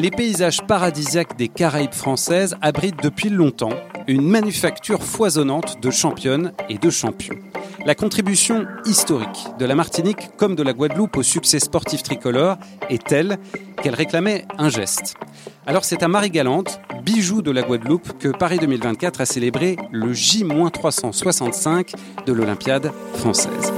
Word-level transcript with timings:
Les 0.00 0.10
paysages 0.10 0.62
paradisiaques 0.66 1.36
des 1.36 1.48
Caraïbes 1.48 1.92
françaises 1.92 2.56
abritent 2.62 3.02
depuis 3.02 3.28
longtemps 3.28 3.74
une 4.06 4.26
manufacture 4.26 5.02
foisonnante 5.02 5.82
de 5.82 5.90
championnes 5.90 6.54
et 6.70 6.78
de 6.78 6.88
champions. 6.88 7.36
La 7.84 7.94
contribution 7.94 8.66
historique 8.86 9.48
de 9.58 9.66
la 9.66 9.74
Martinique 9.74 10.30
comme 10.38 10.54
de 10.54 10.62
la 10.62 10.72
Guadeloupe 10.72 11.18
au 11.18 11.22
succès 11.22 11.58
sportif 11.60 12.02
tricolore 12.02 12.56
est 12.88 13.06
telle 13.06 13.36
qu'elle 13.82 13.94
réclamait 13.94 14.46
un 14.56 14.70
geste. 14.70 15.16
Alors 15.66 15.84
c'est 15.84 16.02
à 16.02 16.08
Marie-Galante, 16.08 16.80
bijou 17.04 17.42
de 17.42 17.50
la 17.50 17.60
Guadeloupe, 17.60 18.18
que 18.18 18.28
Paris 18.28 18.58
2024 18.58 19.20
a 19.20 19.26
célébré 19.26 19.76
le 19.92 20.14
J-365 20.14 21.94
de 22.24 22.32
l'Olympiade 22.32 22.90
française. 23.16 23.70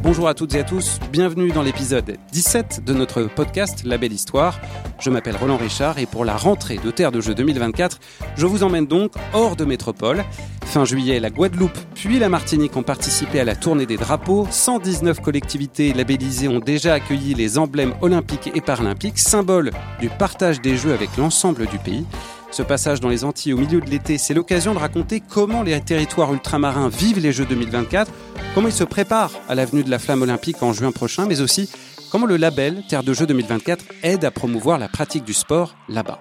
Bonjour 0.00 0.28
à 0.28 0.34
toutes 0.34 0.54
et 0.54 0.60
à 0.60 0.64
tous, 0.64 1.00
bienvenue 1.10 1.50
dans 1.50 1.62
l'épisode 1.62 2.18
17 2.30 2.84
de 2.84 2.94
notre 2.94 3.24
podcast 3.24 3.82
La 3.84 3.98
Belle 3.98 4.12
Histoire. 4.12 4.60
Je 5.00 5.10
m'appelle 5.10 5.36
Roland 5.36 5.56
Richard 5.56 5.98
et 5.98 6.06
pour 6.06 6.24
la 6.24 6.36
rentrée 6.36 6.78
de 6.78 6.90
Terre 6.92 7.10
de 7.10 7.20
Jeux 7.20 7.34
2024, 7.34 7.98
je 8.36 8.46
vous 8.46 8.62
emmène 8.62 8.86
donc 8.86 9.12
hors 9.32 9.56
de 9.56 9.64
métropole. 9.64 10.24
Fin 10.64 10.84
juillet, 10.84 11.18
la 11.18 11.30
Guadeloupe 11.30 11.76
puis 11.94 12.20
la 12.20 12.28
Martinique 12.28 12.76
ont 12.76 12.84
participé 12.84 13.40
à 13.40 13.44
la 13.44 13.56
tournée 13.56 13.86
des 13.86 13.96
drapeaux. 13.96 14.46
119 14.48 15.20
collectivités 15.20 15.92
labellisées 15.92 16.46
ont 16.46 16.60
déjà 16.60 16.94
accueilli 16.94 17.34
les 17.34 17.58
emblèmes 17.58 17.94
olympiques 18.00 18.52
et 18.54 18.60
paralympiques, 18.60 19.18
symbole 19.18 19.72
du 19.98 20.10
partage 20.10 20.60
des 20.60 20.76
Jeux 20.76 20.92
avec 20.92 21.16
l'ensemble 21.16 21.66
du 21.66 21.78
pays. 21.78 22.06
Ce 22.50 22.62
passage 22.62 23.00
dans 23.00 23.08
les 23.08 23.24
Antilles 23.24 23.52
au 23.52 23.58
milieu 23.58 23.80
de 23.80 23.90
l'été, 23.90 24.16
c'est 24.18 24.34
l'occasion 24.34 24.72
de 24.72 24.78
raconter 24.78 25.20
comment 25.20 25.62
les 25.62 25.78
territoires 25.80 26.32
ultramarins 26.32 26.88
vivent 26.88 27.18
les 27.18 27.32
Jeux 27.32 27.44
2024, 27.44 28.10
comment 28.54 28.68
ils 28.68 28.74
se 28.74 28.84
préparent 28.84 29.32
à 29.48 29.54
l'avenue 29.54 29.84
de 29.84 29.90
la 29.90 29.98
flamme 29.98 30.22
olympique 30.22 30.62
en 30.62 30.72
juin 30.72 30.90
prochain, 30.90 31.26
mais 31.26 31.40
aussi 31.40 31.70
comment 32.10 32.26
le 32.26 32.36
label 32.36 32.82
Terre 32.88 33.02
de 33.02 33.12
Jeux 33.12 33.26
2024 33.26 33.84
aide 34.02 34.24
à 34.24 34.30
promouvoir 34.30 34.78
la 34.78 34.88
pratique 34.88 35.24
du 35.24 35.34
sport 35.34 35.76
là-bas. 35.88 36.20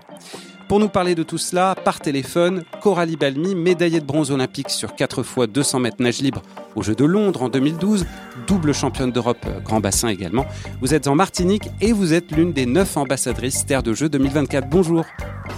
Pour 0.68 0.82
nous 0.82 0.90
parler 0.90 1.16
de 1.16 1.24
tout 1.24 1.38
cela, 1.38 1.76
par 1.76 2.02
téléphone, 2.02 2.64
Coralie 2.82 3.16
Balmy, 3.16 3.56
médaillée 3.56 4.02
de 4.02 4.06
bronze 4.06 4.32
olympique 4.32 4.70
sur 4.70 4.96
4 4.96 5.24
fois 5.24 5.48
200 5.48 5.80
mètres 5.80 6.02
nage 6.02 6.20
libre 6.20 6.42
aux 6.76 6.84
Jeux 6.84 6.94
de 6.94 7.06
Londres 7.06 7.44
en 7.44 7.50
2012, 7.50 8.06
double 8.48 8.74
championne 8.74 9.12
d'Europe 9.12 9.46
euh, 9.48 9.62
grand 9.62 9.80
bassin 9.80 10.10
également. 10.10 10.46
Vous 10.82 10.94
êtes 10.94 11.08
en 11.08 11.16
Martinique 11.16 11.70
et 11.80 11.94
vous 11.94 12.14
êtes 12.14 12.32
l'une 12.34 12.52
des 12.52 12.66
neuf 12.66 12.98
ambassadrices 12.98 13.66
Terre 13.66 13.82
de 13.82 13.94
Jeux 13.94 14.10
2024. 14.10 14.70
Bonjour. 14.70 15.06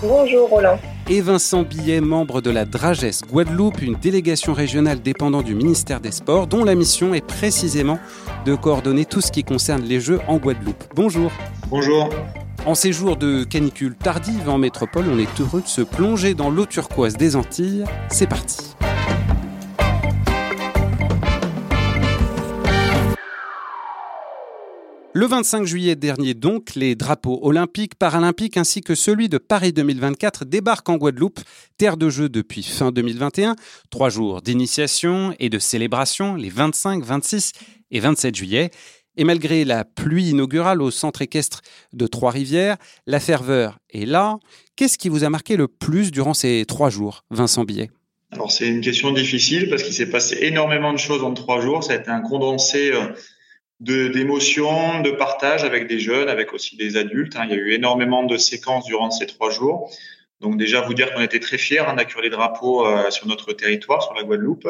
Bonjour 0.03 0.47
Roland. 0.47 0.77
Et 1.09 1.21
Vincent 1.21 1.63
Billet, 1.63 2.01
membre 2.01 2.39
de 2.41 2.51
la 2.51 2.65
Dragesse 2.65 3.23
Guadeloupe, 3.23 3.81
une 3.81 3.95
délégation 3.95 4.53
régionale 4.53 5.01
dépendant 5.01 5.41
du 5.41 5.55
ministère 5.55 6.01
des 6.01 6.11
Sports, 6.11 6.45
dont 6.45 6.63
la 6.63 6.75
mission 6.75 7.15
est 7.15 7.25
précisément 7.25 7.97
de 8.45 8.53
coordonner 8.53 9.05
tout 9.05 9.21
ce 9.21 9.31
qui 9.31 9.43
concerne 9.43 9.81
les 9.81 9.99
Jeux 9.99 10.19
en 10.27 10.37
Guadeloupe. 10.37 10.83
Bonjour. 10.95 11.31
Bonjour. 11.67 12.09
En 12.65 12.75
ces 12.75 12.91
jours 12.91 13.15
de 13.15 13.43
canicule 13.43 13.95
tardive 13.95 14.49
en 14.49 14.57
métropole, 14.57 15.05
on 15.09 15.17
est 15.17 15.39
heureux 15.39 15.61
de 15.61 15.67
se 15.67 15.81
plonger 15.81 16.33
dans 16.33 16.49
l'eau 16.49 16.65
turquoise 16.65 17.15
des 17.15 17.35
Antilles. 17.35 17.85
C'est 18.09 18.27
parti. 18.27 18.75
Le 25.13 25.25
25 25.25 25.65
juillet 25.65 25.95
dernier 25.95 26.33
donc, 26.33 26.75
les 26.75 26.95
drapeaux 26.95 27.39
olympiques, 27.41 27.95
paralympiques 27.95 28.57
ainsi 28.57 28.81
que 28.81 28.93
celui 28.93 29.27
de 29.27 29.37
Paris 29.37 29.73
2024 29.73 30.45
débarquent 30.45 30.89
en 30.89 30.97
Guadeloupe, 30.97 31.39
terre 31.77 31.97
de 31.97 32.09
jeu 32.09 32.29
depuis 32.29 32.61
fin 32.61 32.91
2021. 32.91 33.55
Trois 33.89 34.09
jours 34.09 34.41
d'initiation 34.41 35.33
et 35.39 35.49
de 35.49 35.59
célébration 35.59 36.35
les 36.35 36.49
25, 36.49 37.03
26 37.03 37.53
et 37.91 37.99
27 37.99 38.35
juillet. 38.35 38.69
Et 39.19 39.25
malgré 39.25 39.65
la 39.65 39.83
pluie 39.83 40.29
inaugurale 40.29 40.81
au 40.81 40.91
centre 40.91 41.21
équestre 41.21 41.59
de 41.91 42.07
Trois-Rivières, 42.07 42.77
la 43.05 43.19
ferveur 43.19 43.79
est 43.89 44.05
là. 44.05 44.39
Qu'est-ce 44.77 44.97
qui 44.97 45.09
vous 45.09 45.25
a 45.25 45.29
marqué 45.29 45.57
le 45.57 45.67
plus 45.67 46.09
durant 46.09 46.33
ces 46.33 46.63
trois 46.65 46.89
jours, 46.89 47.25
Vincent 47.29 47.65
Billet? 47.65 47.89
Alors 48.31 48.49
c'est 48.49 48.69
une 48.69 48.79
question 48.79 49.11
difficile 49.11 49.69
parce 49.69 49.83
qu'il 49.83 49.93
s'est 49.93 50.09
passé 50.09 50.37
énormément 50.43 50.93
de 50.93 50.97
choses 50.97 51.21
en 51.21 51.33
trois 51.33 51.59
jours. 51.59 51.83
Ça 51.83 51.93
a 51.93 51.95
été 51.97 52.09
un 52.09 52.21
condensé 52.21 52.93
euh, 52.93 54.09
d'émotions, 54.09 55.01
de, 55.01 55.11
partage 55.11 55.65
avec 55.65 55.87
des 55.87 55.99
jeunes, 55.99 56.29
avec 56.29 56.53
aussi 56.53 56.77
des 56.77 56.95
adultes. 56.95 57.35
Hein. 57.35 57.43
Il 57.43 57.49
y 57.49 57.55
a 57.55 57.57
eu 57.57 57.73
énormément 57.73 58.23
de 58.23 58.37
séquences 58.37 58.85
durant 58.85 59.11
ces 59.11 59.27
trois 59.27 59.49
jours. 59.49 59.91
Donc 60.41 60.57
déjà 60.57 60.81
vous 60.81 60.93
dire 60.93 61.13
qu'on 61.13 61.21
était 61.21 61.39
très 61.39 61.57
fiers 61.57 61.79
hein, 61.79 61.95
d'accueillir 61.95 62.21
les 62.21 62.29
drapeaux 62.29 62.85
euh, 62.85 63.11
sur 63.11 63.27
notre 63.27 63.51
territoire, 63.53 64.01
sur 64.01 64.13
la 64.13 64.23
Guadeloupe. 64.23 64.67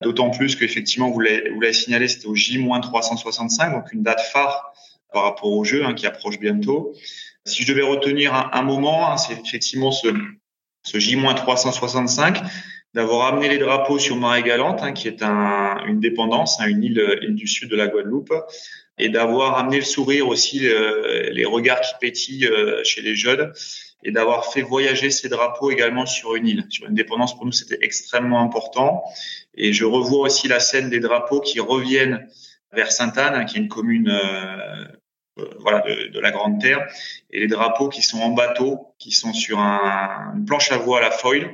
D'autant 0.00 0.30
plus 0.30 0.54
qu'effectivement, 0.54 1.10
vous 1.10 1.20
l'avez 1.20 1.72
signalé, 1.72 2.06
c'était 2.06 2.26
au 2.26 2.34
J-365, 2.34 3.72
donc 3.72 3.92
une 3.92 4.02
date 4.02 4.20
phare 4.20 4.72
par 5.12 5.24
rapport 5.24 5.52
au 5.52 5.64
jeu 5.64 5.84
hein, 5.84 5.94
qui 5.94 6.06
approche 6.06 6.38
bientôt. 6.38 6.94
Si 7.44 7.64
je 7.64 7.72
devais 7.72 7.82
retenir 7.82 8.50
un, 8.52 8.62
moment, 8.62 9.10
hein, 9.10 9.16
c'est 9.16 9.32
effectivement 9.32 9.90
ce, 9.90 10.08
ce 10.84 10.98
J-365, 10.98 12.42
d'avoir 12.94 13.32
amené 13.32 13.48
les 13.48 13.58
drapeaux 13.58 13.98
sur 13.98 14.16
Marie-Galante, 14.16 14.80
hein, 14.82 14.92
qui 14.92 15.08
est 15.08 15.22
un, 15.22 15.84
une 15.86 15.98
dépendance, 15.98 16.60
une 16.60 16.84
île, 16.84 17.18
île, 17.22 17.34
du 17.34 17.48
sud 17.48 17.68
de 17.68 17.76
la 17.76 17.88
Guadeloupe, 17.88 18.32
et 18.98 19.08
d'avoir 19.08 19.58
amené 19.58 19.78
le 19.78 19.84
sourire 19.84 20.28
aussi, 20.28 20.68
euh, 20.68 21.30
les 21.32 21.44
regards 21.44 21.80
qui 21.80 21.94
pétillent 22.00 22.46
euh, 22.46 22.84
chez 22.84 23.00
les 23.00 23.16
jeunes 23.16 23.52
et 24.02 24.12
d'avoir 24.12 24.52
fait 24.52 24.62
voyager 24.62 25.10
ces 25.10 25.28
drapeaux 25.28 25.70
également 25.70 26.06
sur 26.06 26.34
une 26.34 26.46
île. 26.46 26.66
Sur 26.70 26.86
une 26.86 26.94
dépendance, 26.94 27.36
pour 27.36 27.46
nous, 27.46 27.52
c'était 27.52 27.78
extrêmement 27.82 28.40
important. 28.40 29.04
Et 29.54 29.72
je 29.72 29.84
revois 29.84 30.20
aussi 30.20 30.48
la 30.48 30.60
scène 30.60 30.90
des 30.90 31.00
drapeaux 31.00 31.40
qui 31.40 31.60
reviennent 31.60 32.26
vers 32.72 32.92
Sainte-Anne, 32.92 33.34
hein, 33.34 33.44
qui 33.44 33.58
est 33.58 33.60
une 33.60 33.68
commune 33.68 34.08
euh, 34.08 34.84
euh, 35.38 35.44
voilà, 35.58 35.80
de, 35.80 36.08
de, 36.08 36.20
la 36.20 36.30
Grande 36.30 36.60
Terre, 36.60 36.86
et 37.30 37.40
les 37.40 37.46
drapeaux 37.46 37.88
qui 37.88 38.02
sont 38.02 38.20
en 38.20 38.30
bateau, 38.30 38.94
qui 38.98 39.10
sont 39.10 39.32
sur 39.32 39.58
un, 39.58 40.32
une 40.36 40.44
planche 40.44 40.72
à 40.72 40.78
voile 40.78 41.04
à 41.04 41.08
la 41.08 41.12
foil. 41.12 41.50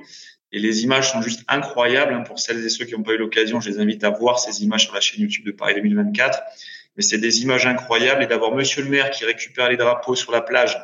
Et 0.53 0.59
les 0.61 0.85
images 0.85 1.11
sont 1.13 1.23
juste 1.23 1.43
incroyables. 1.49 2.15
Hein, 2.15 2.23
pour 2.23 2.39
celles 2.39 2.65
et 2.65 2.69
ceux 2.69 2.85
qui 2.85 2.95
n'ont 2.95 3.03
pas 3.03 3.13
eu 3.13 3.19
l'occasion, 3.19 3.61
je 3.61 3.69
les 3.71 3.81
invite 3.81 4.05
à 4.05 4.11
voir 4.11 4.39
ces 4.39 4.63
images 4.63 4.85
sur 4.85 4.95
la 4.95 5.01
chaîne 5.01 5.21
YouTube 5.21 5.45
de 5.45 5.51
Paris 5.51 5.75
2024. 5.75 6.41
Mais 6.97 7.03
c'est 7.03 7.19
des 7.19 7.43
images 7.43 7.67
incroyables. 7.67 8.23
Et 8.23 8.27
d'avoir 8.27 8.55
Monsieur 8.55 8.83
le 8.83 8.89
maire 8.89 9.11
qui 9.11 9.25
récupère 9.25 9.69
les 9.69 9.77
drapeaux 9.77 10.15
sur 10.15 10.33
la 10.33 10.41
plage 10.41 10.79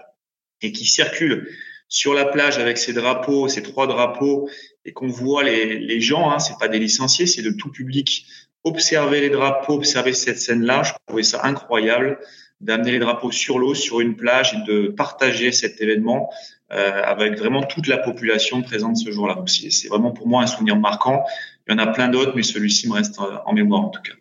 et 0.63 0.73
qui 0.73 0.85
circule 0.85 1.49
sur 1.89 2.15
la 2.15 2.25
plage 2.25 2.59
avec 2.59 2.79
ces 2.79 2.93
drapeaux, 2.93 3.49
ces 3.49 3.63
trois 3.63 3.87
drapeaux, 3.87 4.49
et 4.85 4.93
qu'on 4.93 5.09
voit 5.09 5.45
les, 5.45 5.79
les 5.79 6.01
gens, 6.01 6.31
hein, 6.31 6.39
c'est 6.39 6.59
pas 6.59 6.69
des 6.69 6.79
licenciés, 6.79 7.27
c'est 7.27 7.43
de 7.43 7.51
tout 7.51 7.71
public, 7.71 8.27
observer 8.65 9.21
les 9.21 9.31
drapeaux, 9.31 9.75
observer 9.75 10.13
cette 10.13 10.39
scène-là, 10.39 10.83
je 10.85 10.93
trouvais 11.07 11.23
ça 11.23 11.41
incroyable 11.45 12.19
d'amener 12.63 12.93
les 12.93 12.99
drapeaux 13.01 13.33
sur 13.33 13.59
l'eau, 13.59 13.75
sur 13.75 14.01
une 14.01 14.17
plage 14.17 14.55
et 14.55 14.73
de 14.73 14.89
partager 14.89 15.53
cet 15.53 15.81
événement 15.81 16.31
euh, 16.73 17.03
avec 17.05 17.37
vraiment 17.37 17.63
toute 17.65 17.89
la 17.89 17.99
population 17.99 18.63
présente 18.63 18.97
ce 18.97 19.11
jour-là. 19.11 19.35
Donc 19.35 19.51
c'est 19.51 19.89
vraiment 19.89 20.13
pour 20.13 20.29
moi 20.29 20.43
un 20.43 20.47
souvenir 20.47 20.77
marquant. 20.77 21.25
Il 21.69 21.73
y 21.73 21.75
en 21.75 21.79
a 21.79 21.89
plein 21.89 22.09
d'autres, 22.09 22.33
mais 22.37 22.43
celui-ci 22.43 22.89
me 22.89 22.95
reste 22.95 23.19
en 23.19 23.53
mémoire 23.53 23.83
en 23.83 23.89
tout 23.89 24.01
cas. 24.01 24.13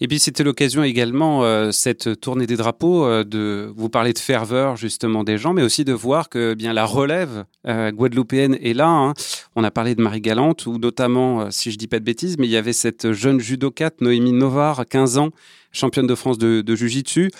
Et 0.00 0.06
puis 0.06 0.18
c'était 0.18 0.44
l'occasion 0.44 0.84
également, 0.84 1.42
euh, 1.42 1.72
cette 1.72 2.20
tournée 2.20 2.46
des 2.46 2.56
drapeaux, 2.56 3.04
euh, 3.04 3.24
de 3.24 3.72
vous 3.76 3.88
parler 3.88 4.12
de 4.12 4.18
ferveur 4.18 4.76
justement 4.76 5.24
des 5.24 5.38
gens, 5.38 5.52
mais 5.52 5.62
aussi 5.62 5.84
de 5.84 5.92
voir 5.92 6.28
que 6.28 6.54
bien 6.54 6.72
la 6.72 6.84
relève 6.84 7.44
euh, 7.66 7.90
guadeloupéenne 7.90 8.56
est 8.62 8.74
là. 8.74 8.88
Hein. 8.88 9.14
On 9.56 9.64
a 9.64 9.70
parlé 9.70 9.94
de 9.94 10.02
Marie 10.02 10.20
Galante, 10.20 10.66
ou 10.66 10.78
notamment, 10.78 11.50
si 11.50 11.72
je 11.72 11.78
dis 11.78 11.88
pas 11.88 11.98
de 11.98 12.04
bêtises, 12.04 12.36
mais 12.38 12.46
il 12.46 12.50
y 12.50 12.56
avait 12.56 12.72
cette 12.72 13.12
jeune 13.12 13.40
judocate, 13.40 14.00
Noémie 14.00 14.32
Novar, 14.32 14.86
15 14.88 15.18
ans, 15.18 15.30
championne 15.72 16.06
de 16.06 16.14
France 16.14 16.38
de, 16.38 16.60
de 16.60 16.76
Jiu-Jitsu. 16.76 17.30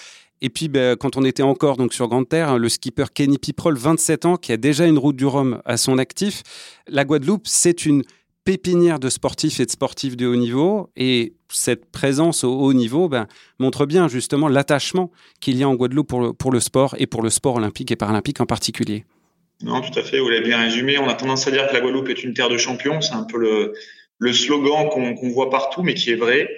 Et 0.41 0.51
puis, 0.51 0.69
ben, 0.69 0.97
quand 0.97 1.17
on 1.17 1.25
était 1.25 1.43
encore 1.43 1.77
donc 1.77 1.93
sur 1.93 2.09
Grande 2.09 2.29
Terre, 2.29 2.51
hein, 2.51 2.59
le 2.59 2.69
skipper 2.69 3.07
Kenny 3.13 3.39
Piprol, 3.39 3.77
27 3.77 4.27
ans, 4.27 4.37
qui 4.37 4.53
a 4.53 4.57
déjà 4.57 4.87
une 4.87 4.99
route 4.99 5.17
du 5.17 5.27
Rhum 5.27 5.61
à 5.65 5.77
son 5.77 5.99
actif. 5.99 6.43
La 6.87 7.05
Guadeloupe, 7.05 7.47
c'est 7.47 7.87
une 7.87 8.03
pépinière 8.45 9.01
de 9.01 9.11
sportifs 9.11 9.61
et 9.61 9.67
de 9.67 9.71
sportifs 9.71 10.17
de 10.17 10.27
haut 10.27 10.37
niveau. 10.37 10.91
Et 10.97 11.35
cette 11.51 11.91
présence 11.91 12.45
au 12.45 12.53
haut 12.53 12.73
niveau 12.73 13.09
ben, 13.09 13.27
montre 13.59 13.87
bien 13.87 14.09
justement 14.09 14.49
l'attachement 14.49 15.11
qu'il 15.41 15.57
y 15.57 15.63
a 15.63 15.69
en 15.69 15.75
Guadeloupe 15.75 16.09
pour 16.39 16.53
le, 16.53 16.61
sport 16.61 16.95
et 16.99 17.07
pour 17.07 17.23
le 17.23 17.31
sport 17.31 17.57
olympique 17.57 17.91
et 17.91 17.97
paralympique 17.97 18.41
en 18.41 18.47
particulier. 18.47 19.05
Non, 19.63 19.81
tout 19.81 19.99
à 19.99 20.03
fait, 20.03 20.21
vous 20.21 20.29
l'avez 20.29 20.45
bien 20.45 20.59
résumé. 20.59 20.99
On 20.99 21.09
a 21.09 21.15
tendance 21.15 21.47
à 21.49 21.51
dire 21.51 21.67
que 21.69 21.75
la 21.75 21.81
Guadeloupe 21.81 22.09
est 22.09 22.23
une 22.23 22.35
terre 22.35 22.49
de 22.49 22.57
champions. 22.57 23.01
C'est 23.01 23.15
un 23.15 23.25
peu 23.25 23.39
le, 24.21 24.33
slogan 24.33 24.89
qu'on 24.89 25.29
voit 25.31 25.51
partout, 25.51 25.83
mais 25.83 25.95
qui 25.95 26.11
est 26.11 26.17
vrai. 26.17 26.49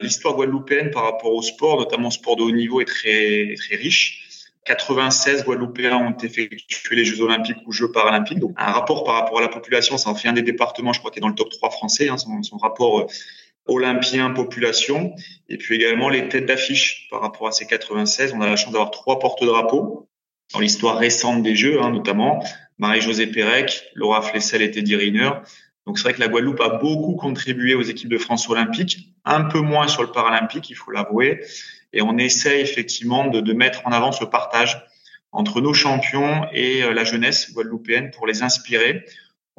L'histoire 0.00 0.34
guadeloupéenne 0.34 0.90
par 0.92 1.02
rapport 1.02 1.34
au 1.34 1.42
sport, 1.42 1.78
notamment 1.78 2.08
au 2.08 2.12
sport 2.12 2.36
de 2.36 2.42
haut 2.42 2.52
niveau, 2.52 2.80
est 2.80 2.84
très, 2.84 3.54
très 3.56 3.74
riche. 3.74 4.24
96 4.64 5.44
Guadeloupéens 5.44 5.96
ont 5.96 6.16
effectué 6.18 6.94
les 6.94 7.04
Jeux 7.04 7.20
Olympiques 7.22 7.56
ou 7.66 7.72
Jeux 7.72 7.90
Paralympiques. 7.90 8.38
Donc, 8.38 8.52
un 8.56 8.70
rapport 8.70 9.02
par 9.02 9.14
rapport 9.14 9.38
à 9.38 9.40
la 9.40 9.48
population, 9.48 9.96
ça 9.96 10.10
en 10.10 10.14
fait 10.14 10.28
un 10.28 10.34
des 10.34 10.42
départements, 10.42 10.92
je 10.92 11.00
crois, 11.00 11.10
qui 11.10 11.18
est 11.18 11.22
dans 11.22 11.28
le 11.28 11.34
top 11.34 11.50
3 11.50 11.70
français, 11.70 12.08
hein, 12.08 12.18
son, 12.18 12.42
son, 12.42 12.58
rapport 12.58 13.08
euh, 13.68 13.72
olympien-population. 13.72 15.14
Et 15.48 15.58
puis 15.58 15.76
également 15.76 16.08
les 16.08 16.28
têtes 16.28 16.46
d'affiche 16.46 17.08
par 17.10 17.20
rapport 17.20 17.48
à 17.48 17.52
ces 17.52 17.66
96. 17.66 18.32
On 18.34 18.40
a 18.40 18.46
la 18.46 18.56
chance 18.56 18.72
d'avoir 18.72 18.90
trois 18.90 19.18
porte-drapeaux 19.18 20.08
dans 20.52 20.60
l'histoire 20.60 20.98
récente 20.98 21.42
des 21.42 21.54
Jeux, 21.54 21.82
hein, 21.82 21.90
notamment 21.90 22.42
Marie-Josée 22.78 23.26
Pérec, 23.26 23.84
Laura 23.94 24.22
Flessel 24.22 24.62
et 24.62 24.70
Teddy 24.70 24.96
Riner. 24.96 25.30
Donc 25.86 25.98
c'est 25.98 26.04
vrai 26.04 26.14
que 26.14 26.20
la 26.20 26.28
Guadeloupe 26.28 26.60
a 26.60 26.68
beaucoup 26.68 27.16
contribué 27.16 27.74
aux 27.74 27.82
équipes 27.82 28.10
de 28.10 28.18
France 28.18 28.48
olympiques, 28.48 29.14
un 29.24 29.44
peu 29.44 29.60
moins 29.60 29.88
sur 29.88 30.02
le 30.02 30.10
paralympique, 30.12 30.68
il 30.70 30.74
faut 30.74 30.90
l'avouer. 30.90 31.44
Et 31.92 32.02
on 32.02 32.18
essaie 32.18 32.60
effectivement 32.60 33.26
de, 33.26 33.40
de, 33.40 33.52
mettre 33.54 33.86
en 33.86 33.92
avant 33.92 34.12
ce 34.12 34.24
partage 34.24 34.84
entre 35.32 35.60
nos 35.60 35.72
champions 35.72 36.46
et 36.52 36.82
la 36.92 37.04
jeunesse 37.04 37.52
guadeloupéenne 37.52 38.10
pour 38.10 38.26
les 38.26 38.42
inspirer. 38.42 39.04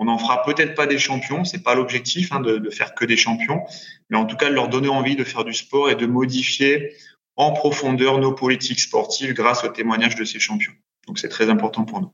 On 0.02 0.06
n'en 0.06 0.18
fera 0.18 0.44
peut-être 0.44 0.76
pas 0.76 0.86
des 0.86 0.98
champions, 0.98 1.44
c'est 1.44 1.62
pas 1.62 1.76
l'objectif 1.76 2.32
hein, 2.32 2.40
de, 2.40 2.58
de, 2.58 2.70
faire 2.70 2.96
que 2.96 3.04
des 3.04 3.18
champions, 3.18 3.64
mais 4.10 4.16
en 4.18 4.26
tout 4.26 4.38
cas 4.38 4.50
de 4.50 4.56
leur 4.56 4.70
donner 4.70 4.88
envie 4.88 5.18
de 5.18 5.26
faire 5.26 5.44
du 5.44 5.54
sport 5.54 5.90
et 5.90 5.96
de 5.96 6.06
modifier 6.06 6.94
en 7.36 7.52
profondeur 7.52 8.18
nos 8.18 8.32
politiques 8.32 8.80
sportives 8.80 9.34
grâce 9.34 9.66
au 9.66 9.68
témoignage 9.68 10.16
de 10.16 10.24
ces 10.24 10.40
champions. 10.40 10.72
Donc 11.06 11.20
c'est 11.20 11.28
très 11.28 11.50
important 11.50 11.84
pour 11.84 12.00
nous. 12.00 12.12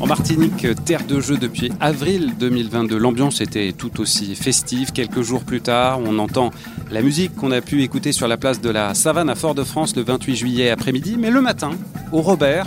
En 0.00 0.06
Martinique, 0.06 0.66
terre 0.86 1.04
de 1.04 1.20
jeu 1.20 1.36
depuis 1.36 1.70
avril 1.78 2.32
2022, 2.38 2.96
l'ambiance 2.96 3.42
était 3.42 3.72
tout 3.72 4.00
aussi 4.00 4.34
festive. 4.34 4.92
Quelques 4.92 5.20
jours 5.20 5.44
plus 5.44 5.60
tard, 5.60 6.00
on 6.00 6.18
entend 6.18 6.52
la 6.90 7.02
musique 7.02 7.34
qu'on 7.34 7.50
a 7.50 7.60
pu 7.60 7.82
écouter 7.82 8.12
sur 8.12 8.26
la 8.28 8.38
place 8.38 8.62
de 8.62 8.70
la 8.70 8.94
Savane 8.94 9.28
à 9.28 9.34
Fort-de-France 9.34 9.94
le 9.94 10.02
28 10.04 10.36
juillet 10.36 10.70
après-midi. 10.70 11.16
Mais 11.18 11.30
le 11.30 11.42
matin, 11.42 11.72
au 12.12 12.22
Robert, 12.22 12.66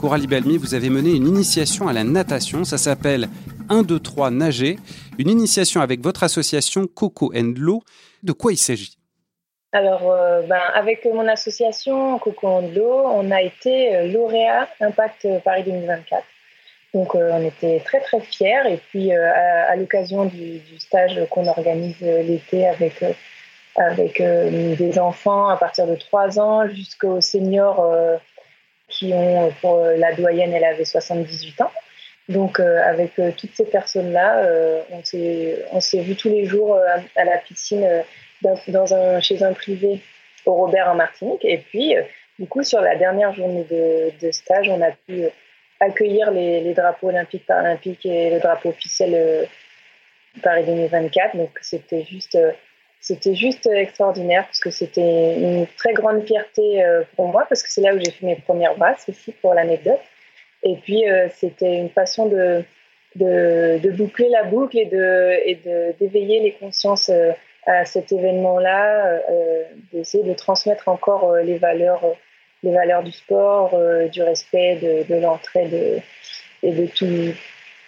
Coralie 0.00 0.26
Belmi, 0.26 0.56
vous 0.56 0.72
avez 0.72 0.88
mené 0.88 1.10
une 1.10 1.28
initiation 1.28 1.86
à 1.86 1.92
la 1.92 2.04
natation. 2.04 2.64
Ça 2.64 2.78
s'appelle 2.78 3.28
1, 3.68 3.82
2, 3.82 4.00
3 4.00 4.30
nager. 4.30 4.78
Une 5.18 5.28
initiation 5.28 5.82
avec 5.82 6.00
votre 6.00 6.22
association 6.22 6.86
Coco 6.86 7.30
and 7.36 7.52
Low. 7.58 7.82
De 8.22 8.32
quoi 8.32 8.52
il 8.52 8.56
s'agit? 8.56 8.96
Alors, 9.72 10.10
euh, 10.10 10.40
ben, 10.48 10.62
avec 10.74 11.04
mon 11.04 11.28
association 11.28 12.18
Coco 12.18 12.48
and 12.48 12.70
Low, 12.74 13.08
on 13.08 13.30
a 13.30 13.42
été 13.42 13.94
euh, 13.94 14.06
lauréat 14.06 14.70
Impact 14.80 15.28
Paris 15.44 15.64
2024. 15.64 16.24
Donc, 16.94 17.14
euh, 17.14 17.30
on 17.34 17.44
était 17.44 17.80
très 17.84 18.00
très 18.00 18.20
fiers. 18.20 18.62
Et 18.70 18.78
puis, 18.78 19.12
à, 19.12 19.76
l'occasion 19.76 20.24
du, 20.24 20.60
du, 20.60 20.78
stage 20.78 21.20
qu'on 21.28 21.46
organise 21.46 22.00
l'été 22.00 22.66
avec 22.66 23.04
avec 23.76 24.20
des 24.20 24.98
enfants 24.98 25.48
à 25.48 25.56
partir 25.56 25.86
de 25.86 25.94
3 25.94 26.40
ans 26.40 26.66
jusqu'aux 26.68 27.20
seniors 27.20 27.86
qui 29.00 29.14
ont, 29.14 29.50
pour 29.62 29.78
la 29.78 30.12
doyenne, 30.12 30.52
elle 30.52 30.64
avait 30.64 30.84
78 30.84 31.62
ans. 31.62 31.70
Donc, 32.28 32.60
euh, 32.60 32.80
avec 32.84 33.18
euh, 33.18 33.32
toutes 33.36 33.54
ces 33.54 33.64
personnes-là, 33.64 34.44
euh, 34.44 34.82
on 35.72 35.80
s'est 35.80 36.00
vu 36.00 36.14
tous 36.14 36.28
les 36.28 36.44
jours 36.44 36.78
à 37.16 37.24
la 37.24 37.38
piscine 37.38 38.04
dans, 38.42 38.94
un, 38.94 39.20
chez 39.20 39.42
un 39.42 39.54
privé 39.54 40.00
au 40.44 40.52
Robert 40.54 40.88
en 40.90 40.94
Martinique. 40.94 41.44
Et 41.44 41.58
puis, 41.58 41.94
du 42.38 42.46
coup, 42.46 42.62
sur 42.62 42.82
la 42.82 42.94
dernière 42.96 43.32
journée 43.34 43.64
de, 43.64 44.30
stage, 44.32 44.68
on 44.68 44.82
a 44.82 44.90
pu 44.92 45.24
accueillir 45.80 46.30
les, 46.30 46.74
drapeaux 46.74 47.08
olympiques, 47.08 47.46
paralympiques 47.46 48.04
et 48.04 48.30
le 48.30 48.38
drapeau 48.38 48.68
officiel 48.68 49.48
Paris 50.42 50.64
2024. 50.66 51.36
Donc, 51.36 51.50
c'était 51.62 52.04
juste 52.04 52.38
c'était 53.00 53.34
juste 53.34 53.66
extraordinaire 53.66 54.44
parce 54.44 54.60
que 54.60 54.70
c'était 54.70 55.36
une 55.38 55.66
très 55.76 55.94
grande 55.94 56.26
fierté 56.26 56.84
pour 57.16 57.28
moi 57.28 57.46
parce 57.48 57.62
que 57.62 57.70
c'est 57.70 57.80
là 57.80 57.94
où 57.94 57.98
j'ai 57.98 58.10
fait 58.10 58.26
mes 58.26 58.36
premières 58.36 58.76
brasses 58.76 59.08
aussi 59.08 59.32
pour 59.32 59.54
l'anecdote. 59.54 60.00
Et 60.62 60.76
puis, 60.76 61.08
euh, 61.08 61.28
c'était 61.34 61.76
une 61.76 61.90
façon 61.90 62.26
de, 62.26 62.62
de, 63.16 63.90
boucler 63.90 64.28
la 64.28 64.44
boucle 64.44 64.78
et 64.78 64.86
d'éveiller 65.98 66.40
les 66.40 66.52
consciences 66.52 67.08
euh, 67.08 67.32
à 67.66 67.84
cet 67.84 68.12
événement-là, 68.12 69.20
euh, 69.30 69.64
d'essayer 69.92 70.24
de 70.24 70.34
transmettre 70.34 70.88
encore 70.88 71.36
les 71.36 71.58
valeurs, 71.58 72.02
les 72.62 72.72
valeurs 72.72 73.02
du 73.02 73.12
sport, 73.12 73.78
du 74.10 74.22
respect, 74.22 74.76
de, 74.76 75.12
de 75.12 75.20
l'entraide 75.20 76.02
et 76.62 76.72
de 76.72 76.86
tout, 76.86 77.34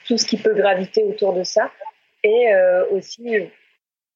tout 0.07 0.19
ce 0.19 0.27
qui 0.27 0.37
peut 0.37 0.55
graviter 0.55 1.03
autour 1.05 1.33
de 1.33 1.43
ça. 1.43 1.71
Et 2.23 2.49
aussi 2.91 3.49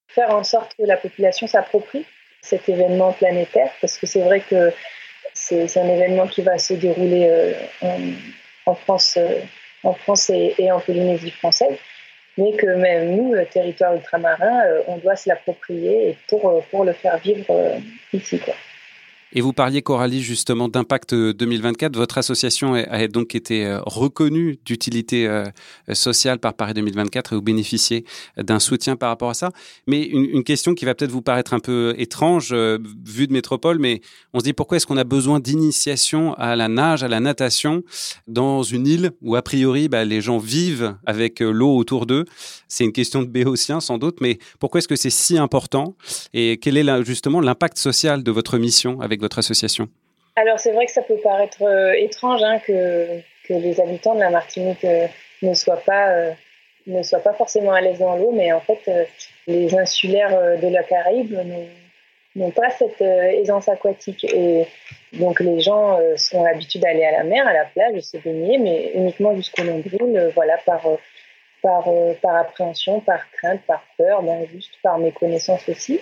faire 0.08 0.31
en 0.31 0.44
sorte 0.44 0.75
que 0.76 0.85
la 0.85 0.97
population 0.97 1.47
s'approprie 1.47 2.05
cet 2.43 2.69
événement 2.69 3.12
planétaire, 3.12 3.70
parce 3.81 3.99
que 3.99 4.06
c'est 4.06 4.23
vrai 4.23 4.41
que 4.41 4.73
c'est 5.35 5.76
un 5.76 5.88
événement 5.88 6.29
qui 6.29 6.43
va 6.43 6.58
se 6.58 6.75
dérouler 6.75 7.55
en, 7.82 7.99
en 8.67 8.75
France, 8.75 9.17
euh, 9.17 9.41
en 9.85 9.94
France 9.94 10.31
et, 10.31 10.70
en 10.70 10.81
Polynésie 10.81 11.31
française, 11.31 11.79
mais 12.37 12.53
que 12.53 12.67
même 12.67 13.14
nous, 13.14 13.32
le 13.32 13.47
territoire 13.47 13.94
ultramarin, 13.94 14.67
euh, 14.67 14.82
on 14.88 14.99
doit 14.99 15.17
se 15.17 15.29
l'approprier 15.29 16.19
pour, 16.29 16.49
euh, 16.49 16.61
pour 16.70 16.85
le 16.85 16.93
faire 16.93 17.17
vivre 17.19 17.81
ici. 18.12 18.38
Quoi. 18.41 18.55
Et 19.32 19.40
vous 19.40 19.52
parliez, 19.52 19.82
Coralie, 19.82 20.23
justement 20.23 20.69
d'Impact 20.69 21.12
2024. 21.12 21.96
Votre 21.96 22.19
association 22.19 22.75
a 22.75 23.08
donc 23.08 23.34
été 23.34 23.67
euh, 23.67 23.81
reconnue 23.84 24.61
d'utilité 24.64 25.26
euh, 25.26 25.44
sociale 25.94 26.38
par 26.38 26.55
Paris 26.55 26.75
2024 26.75 27.32
et 27.32 27.37
vous 27.37 27.43
bénéficiez 27.43 28.05
d'un 28.37 28.61
soutien 28.61 28.94
par 28.94 29.08
rapport 29.08 29.31
à 29.31 29.34
ça. 29.34 29.50
Mais 29.88 30.05
une, 30.05 30.44
question 30.44 30.75
qui 30.75 30.84
va 30.84 30.94
peut-être 30.94 31.11
vous 31.11 31.23
paraître 31.23 31.55
un 31.55 31.58
peu 31.58 31.96
étrange, 31.99 32.50
euh, 32.52 32.78
vue 33.05 33.26
de 33.26 33.32
métropole, 33.32 33.81
mais 33.81 34.00
on 34.32 34.38
se 34.38 34.44
dit 34.44 34.52
pourquoi 34.52 34.76
est-ce 34.76 34.87
qu'on 34.87 34.96
a 34.96 35.02
besoin 35.02 35.40
d'initiation 35.40 36.34
à 36.34 36.55
la 36.55 36.69
nage, 36.69 37.02
à 37.02 37.08
la 37.08 37.19
natation 37.19 37.82
dans 38.29 38.62
une 38.62 38.87
île 38.87 39.11
où, 39.22 39.34
a 39.34 39.43
priori, 39.43 39.88
bah, 39.88 40.05
les 40.05 40.20
gens 40.20 40.38
vivent 40.38 40.94
avec 41.05 41.40
l'eau 41.40 41.76
autour 41.76 42.06
d'eux? 42.06 42.26
C'est 42.69 42.84
une 42.84 42.93
question 42.93 43.22
de 43.22 43.26
béotien, 43.26 43.81
sans 43.81 43.99
doute, 43.99 44.19
mais 44.20 44.38
pourquoi 44.61 44.79
est-ce 44.79 44.88
que 44.88 44.94
c'est 44.94 45.11
si 45.11 45.37
important? 45.37 45.96
Et 46.32 46.58
quel 46.58 46.76
est 46.76 47.05
justement 47.05 47.40
l'impact 47.40 47.76
social 47.76 48.22
de 48.22 48.31
votre 48.31 48.56
mission 48.58 49.00
avec 49.00 49.15
votre 49.20 49.38
association 49.38 49.88
Alors 50.36 50.58
c'est 50.58 50.72
vrai 50.72 50.86
que 50.86 50.92
ça 50.92 51.02
peut 51.02 51.18
paraître 51.22 51.62
euh, 51.62 51.92
étrange 51.92 52.42
hein, 52.42 52.58
que, 52.58 53.20
les 53.48 53.80
habitants 53.80 54.14
de 54.14 54.20
la 54.20 54.30
Martinique 54.30 54.84
euh, 54.84 55.06
ne 55.42 55.54
soient 55.54 55.80
pas 55.86 56.08
euh, 56.08 56.32
ne 56.88 57.02
soient 57.02 57.20
pas 57.20 57.32
forcément 57.32 57.72
à 57.72 57.80
l'aise 57.80 57.98
dans 57.98 58.16
l'eau, 58.16 58.32
mais 58.32 58.52
en 58.52 58.60
fait 58.60 58.88
les 59.48 59.74
insulaires 59.76 60.56
de 60.60 60.68
la 60.68 60.84
Caraïbe 60.84 61.36
n'ont 62.36 62.50
pas 62.52 62.70
cette 62.70 63.00
aisance 63.00 63.68
aquatique 63.68 64.22
et 64.22 64.66
donc 65.14 65.40
les 65.40 65.58
gens 65.58 65.98
sont 66.16 66.44
habitués 66.44 66.78
d'aller 66.78 67.04
à 67.04 67.10
la 67.10 67.24
mer, 67.24 67.44
à 67.44 67.52
la 67.52 67.64
plage, 67.64 68.00
se 68.02 68.19
baigner, 68.19 68.58
mais 68.58 68.92
uniquement 68.94 69.34
jusqu'au 69.34 69.64
nombril, 69.64 70.30
voilà 70.36 70.58
par 70.58 70.80
par, 71.60 71.88
par 72.22 72.36
appréhension, 72.36 73.00
par 73.00 73.28
crainte, 73.32 73.62
par 73.66 73.82
peur, 73.98 74.22
ben, 74.22 74.46
juste 74.52 74.74
par 74.80 74.98
méconnaissance 74.98 75.69
aussi. 75.69 75.98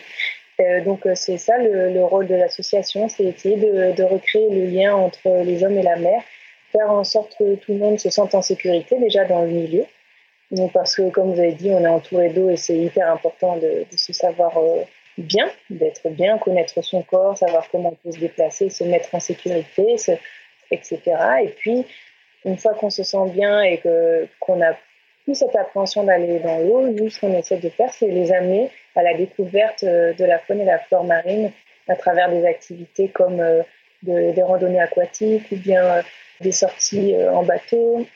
Euh, 0.60 0.84
donc 0.84 1.04
euh, 1.06 1.14
c'est 1.14 1.38
ça 1.38 1.58
le, 1.58 2.04
rôle 2.04 2.26
de 2.26 2.34
l'association, 2.34 3.08
c'est 3.08 3.24
essayer 3.24 3.56
de, 3.56 4.02
recréer 4.02 4.48
le 4.50 4.66
lien 4.66 4.94
entre 4.94 5.42
les 5.44 5.64
hommes 5.64 5.76
et 5.76 5.82
la 5.82 5.96
mer, 5.96 6.22
faire 6.70 6.90
en 6.90 7.04
sorte 7.04 7.36
que 7.36 7.56
tout 7.56 7.72
le 7.72 7.78
monde 7.78 7.98
se 7.98 8.10
sente 8.10 8.34
en 8.34 8.42
sécurité 8.42 8.98
déjà 8.98 9.24
dans 9.24 9.42
le 9.42 9.48
milieu. 9.48 9.84
Donc 10.50 10.72
parce 10.72 10.94
que 10.94 11.10
comme 11.10 11.32
vous 11.32 11.40
avez 11.40 11.52
dit, 11.52 11.70
on 11.70 11.82
est 11.82 11.88
entouré 11.88 12.28
d'eau 12.28 12.50
et 12.50 12.56
c'est 12.56 12.76
hyper 12.76 13.10
important 13.10 13.56
de, 13.56 13.84
se 13.96 14.12
savoir 14.12 14.56
euh, 14.58 14.82
bien, 15.18 15.50
d'être 15.70 16.08
bien, 16.10 16.38
connaître 16.38 16.82
son 16.84 17.02
corps, 17.02 17.36
savoir 17.36 17.68
comment 17.70 17.90
on 17.90 18.08
peut 18.08 18.12
se 18.12 18.20
déplacer, 18.20 18.70
se 18.70 18.84
mettre 18.84 19.12
en 19.14 19.20
sécurité, 19.20 19.96
etc. 20.70 21.00
Et 21.42 21.48
puis 21.48 21.84
une 22.44 22.58
fois 22.58 22.74
qu'on 22.74 22.90
se 22.90 23.02
sent 23.02 23.30
bien 23.30 23.62
et 23.62 23.80
qu'on 24.38 24.62
a 24.62 24.76
plus 25.24 25.34
cette 25.34 25.56
appréhension 25.56 26.04
d'aller 26.04 26.38
dans 26.40 26.58
l'eau, 26.58 26.86
nous, 26.88 27.08
ce 27.08 27.18
qu'on 27.18 27.32
essaie 27.32 27.56
de 27.56 27.70
faire, 27.70 27.92
c'est 27.92 28.08
les 28.08 28.30
amener 28.30 28.70
à 28.94 29.02
la 29.02 29.14
découverte 29.14 29.84
euh, 29.84 30.12
de 30.14 30.24
la 30.24 30.38
faune 30.38 30.60
et 30.60 30.64
la 30.64 30.78
flore 30.78 31.04
marine 31.04 31.50
à 31.88 31.96
travers 31.96 32.30
des 32.30 32.46
activités 32.46 33.08
comme 33.08 33.40
euh, 33.40 33.62
des 34.02 34.42
randonnées 34.42 34.80
aquatiques 34.80 35.50
ou 35.50 35.56
bien 35.56 35.84
euh, 35.84 36.02
des 36.40 36.52
sorties 36.52 37.14
en 37.32 37.42
bateau 37.42 38.06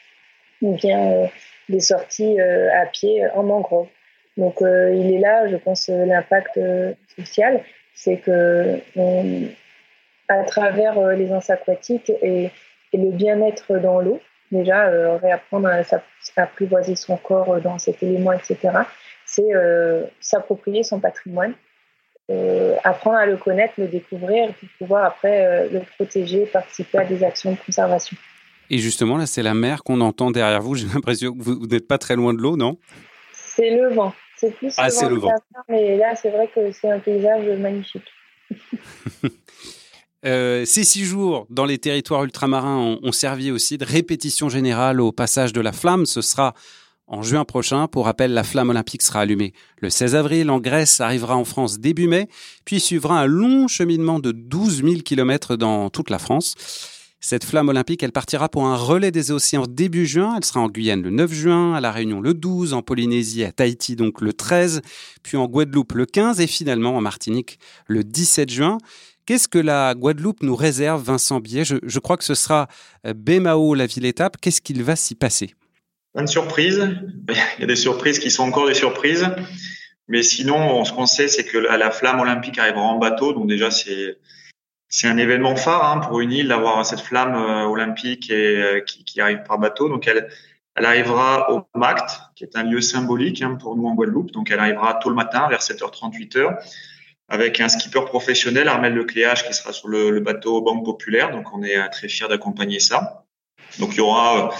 ou 0.61 0.75
bien 0.75 1.31
des 1.69 1.81
sorties 1.81 2.39
à 2.41 2.85
pied 2.87 3.25
en 3.35 3.45
mangrove. 3.45 3.87
Donc 4.37 4.57
il 4.61 5.15
est 5.15 5.21
là, 5.21 5.47
je 5.49 5.57
pense, 5.57 5.89
l'impact 5.89 6.59
social, 7.17 7.63
c'est 7.95 8.17
que 8.17 8.81
à 10.27 10.43
travers 10.43 11.01
les 11.13 11.33
anses 11.33 11.49
aquatiques 11.49 12.13
et 12.23 12.51
le 12.93 13.11
bien-être 13.13 13.79
dans 13.79 14.01
l'eau, 14.01 14.21
déjà 14.51 14.91
réapprendre 15.19 15.69
à, 15.69 15.83
apprivoiser 16.43 16.97
son 16.97 17.17
corps 17.17 17.61
dans 17.61 17.79
cet 17.79 18.03
élément, 18.03 18.33
etc. 18.33 18.71
C'est 19.31 19.55
euh, 19.55 20.05
s'approprier 20.21 20.83
son 20.83 21.01
patrimoine, 21.01 21.55
apprendre 22.83 23.19
à 23.19 23.27
le 23.27 23.37
connaître, 23.37 23.75
le 23.79 23.87
découvrir, 23.87 24.53
pour 24.55 24.69
pouvoir 24.79 25.05
après 25.05 25.69
le 25.69 25.81
protéger, 25.97 26.47
participer 26.47 26.99
à 26.99 27.05
des 27.05 27.23
actions 27.23 27.53
de 27.53 27.59
conservation. 27.65 28.17
Et 28.71 28.79
justement, 28.79 29.17
là, 29.17 29.27
c'est 29.27 29.43
la 29.43 29.55
mer 29.55 29.83
qu'on 29.83 30.01
entend 30.01 30.31
derrière 30.31 30.61
vous. 30.61 30.75
J'ai 30.77 30.87
l'impression 30.87 31.33
que 31.35 31.43
vous, 31.43 31.67
n'êtes 31.67 31.87
pas 31.87 31.99
très 31.99 32.17
loin 32.17 32.35
de 32.35 32.39
l'eau, 32.39 32.57
non? 32.57 32.79
C'est 33.33 33.71
le 33.71 33.95
vent. 33.95 34.15
C'est 34.37 34.55
plus 34.55 34.73
ah, 34.77 34.89
le 34.89 35.17
vent. 35.17 35.33
mais 35.69 35.97
là, 35.97 36.15
c'est 36.15 36.31
vrai 36.31 36.49
que 36.55 36.71
c'est 36.71 36.91
un 36.91 37.01
paysage 37.01 37.47
magnifique. 37.59 38.07
Euh, 40.27 40.65
ces 40.65 40.83
six 40.83 41.05
jours 41.05 41.47
dans 41.49 41.65
les 41.65 41.79
territoires 41.79 42.25
ultramarins 42.25 42.99
ont, 43.01 43.13
servi 43.13 43.53
aussi 43.53 43.79
de 43.79 43.85
répétition 43.85 44.49
générale 44.49 45.01
au 45.01 45.13
passage 45.13 45.53
de 45.53 45.61
la 45.61 45.71
flamme. 45.71 46.07
Ce 46.07 46.23
sera 46.23 46.55
en 47.09 47.23
juin 47.23 47.45
prochain. 47.45 47.89
Pour 47.89 48.05
rappel, 48.05 48.33
la 48.33 48.45
flamme 48.45 48.71
olympique 48.71 49.03
sera 49.03 49.21
allumée 49.21 49.53
le 49.81 49.91
16 49.91 50.15
avril 50.15 50.51
en 50.51 50.61
Grèce, 50.61 51.01
arrivera 51.01 51.37
en 51.37 51.45
France 51.45 51.81
début 51.81 52.07
mai, 52.07 52.29
puis 52.65 52.81
suivra 52.81 53.21
un 53.21 53.27
long 53.27 53.67
cheminement 53.67 54.21
de 54.21 54.33
12 54.33 54.83
000 54.85 54.95
km 55.05 55.57
dans 55.57 55.91
toute 55.91 56.11
la 56.11 56.19
France. 56.19 56.55
Cette 57.21 57.45
flamme 57.45 57.69
olympique, 57.69 58.05
elle 58.05 58.13
partira 58.13 58.49
pour 58.49 58.67
un 58.67 58.77
relais 58.77 59.11
des 59.11 59.33
océans 59.33 59.67
début 59.69 60.07
juin. 60.07 60.35
Elle 60.37 60.45
sera 60.45 60.61
en 60.61 60.69
Guyane 60.69 61.03
le 61.03 61.11
9 61.11 61.33
juin, 61.33 61.75
à 61.75 61.81
La 61.81 61.91
Réunion 61.91 62.21
le 62.21 62.33
12, 62.33 62.75
en 62.75 62.83
Polynésie, 62.83 63.43
à 63.43 63.51
Tahiti 63.51 63.97
donc 63.97 64.21
le 64.21 64.33
13, 64.33 64.83
puis 65.25 65.37
en 65.37 65.47
Guadeloupe 65.47 65.95
le 65.95 66.07
15 66.07 66.41
et 66.41 66.47
finalement 66.47 66.97
en 66.97 67.01
Martinique 67.01 67.59
le 67.89 68.05
17 68.05 68.51
juin. 68.51 68.79
Qu'est-ce 69.27 69.49
que 69.49 69.59
la 69.59 69.95
Guadeloupe 69.95 70.43
nous 70.43 70.55
réserve, 70.55 71.03
Vincent 71.03 71.41
Billet? 71.41 71.65
Je, 71.65 71.99
crois 71.99 72.17
que 72.17 72.25
ce 72.25 72.35
sera 72.35 72.69
Bémao, 73.05 73.75
la 73.75 73.87
ville-étape. 73.87 74.37
Qu'est-ce 74.41 74.63
qu'il 74.63 74.83
va 74.85 74.95
s'y 74.95 75.17
passer? 75.17 75.55
Une 76.19 76.27
surprise. 76.27 76.89
Il 77.29 77.61
y 77.61 77.65
a 77.65 77.67
des 77.67 77.77
surprises 77.77 78.19
qui 78.19 78.31
sont 78.31 78.43
encore 78.43 78.67
des 78.67 78.75
surprises. 78.75 79.29
Mais 80.09 80.23
sinon, 80.23 80.85
ce 80.85 80.93
qu'on 80.93 81.07
sait, 81.07 81.29
c'est 81.29 81.45
que 81.45 81.59
la 81.59 81.91
flamme 81.91 82.19
olympique 82.21 82.59
arrivera 82.59 82.83
en 82.83 82.99
bateau. 82.99 83.33
Donc 83.33 83.47
déjà, 83.47 83.71
c'est 83.71 85.07
un 85.07 85.19
événement 85.19 85.55
phare 85.55 85.85
hein, 85.85 85.99
pour 86.01 86.21
une 86.21 86.33
île 86.33 86.49
d'avoir 86.49 86.85
cette 86.85 87.01
flamme 87.01 87.35
euh, 87.35 87.67
olympique 87.67 88.31
et, 88.31 88.57
euh, 88.57 88.81
qui, 88.81 89.21
arrive 89.21 89.43
par 89.47 89.59
bateau. 89.59 89.89
Donc 89.89 90.09
elle, 90.09 90.29
elle 90.75 90.87
arrivera 90.87 91.53
au 91.53 91.69
MACT, 91.75 92.21
qui 92.35 92.45
est 92.45 92.57
un 92.57 92.63
lieu 92.63 92.81
symbolique 92.81 93.43
hein, 93.43 93.57
pour 93.61 93.77
nous 93.77 93.87
en 93.87 93.95
Guadeloupe. 93.95 94.31
Donc 94.33 94.51
elle 94.51 94.61
arrivera 94.61 94.95
tôt 94.95 95.11
le 95.11 95.15
matin, 95.15 95.47
vers 95.49 95.61
7h30, 95.61 96.15
8h, 96.15 96.57
avec 97.29 97.61
un 97.61 97.69
skipper 97.69 98.07
professionnel, 98.07 98.67
Armel 98.69 98.95
Lecléage, 98.95 99.47
qui 99.47 99.53
sera 99.53 99.75
sur 99.75 99.89
le, 99.89 100.11
le 100.11 100.21
bateau 100.21 100.63
Banque 100.63 100.87
Populaire. 100.87 101.33
Donc 101.33 101.53
on 101.53 101.63
est 101.63 101.77
euh, 101.77 101.87
très 101.93 102.09
fiers 102.09 102.29
d'accompagner 102.29 102.81
ça. 102.81 103.27
Donc 103.79 103.91
il 103.93 103.99
y 103.99 104.01
aura 104.01 104.51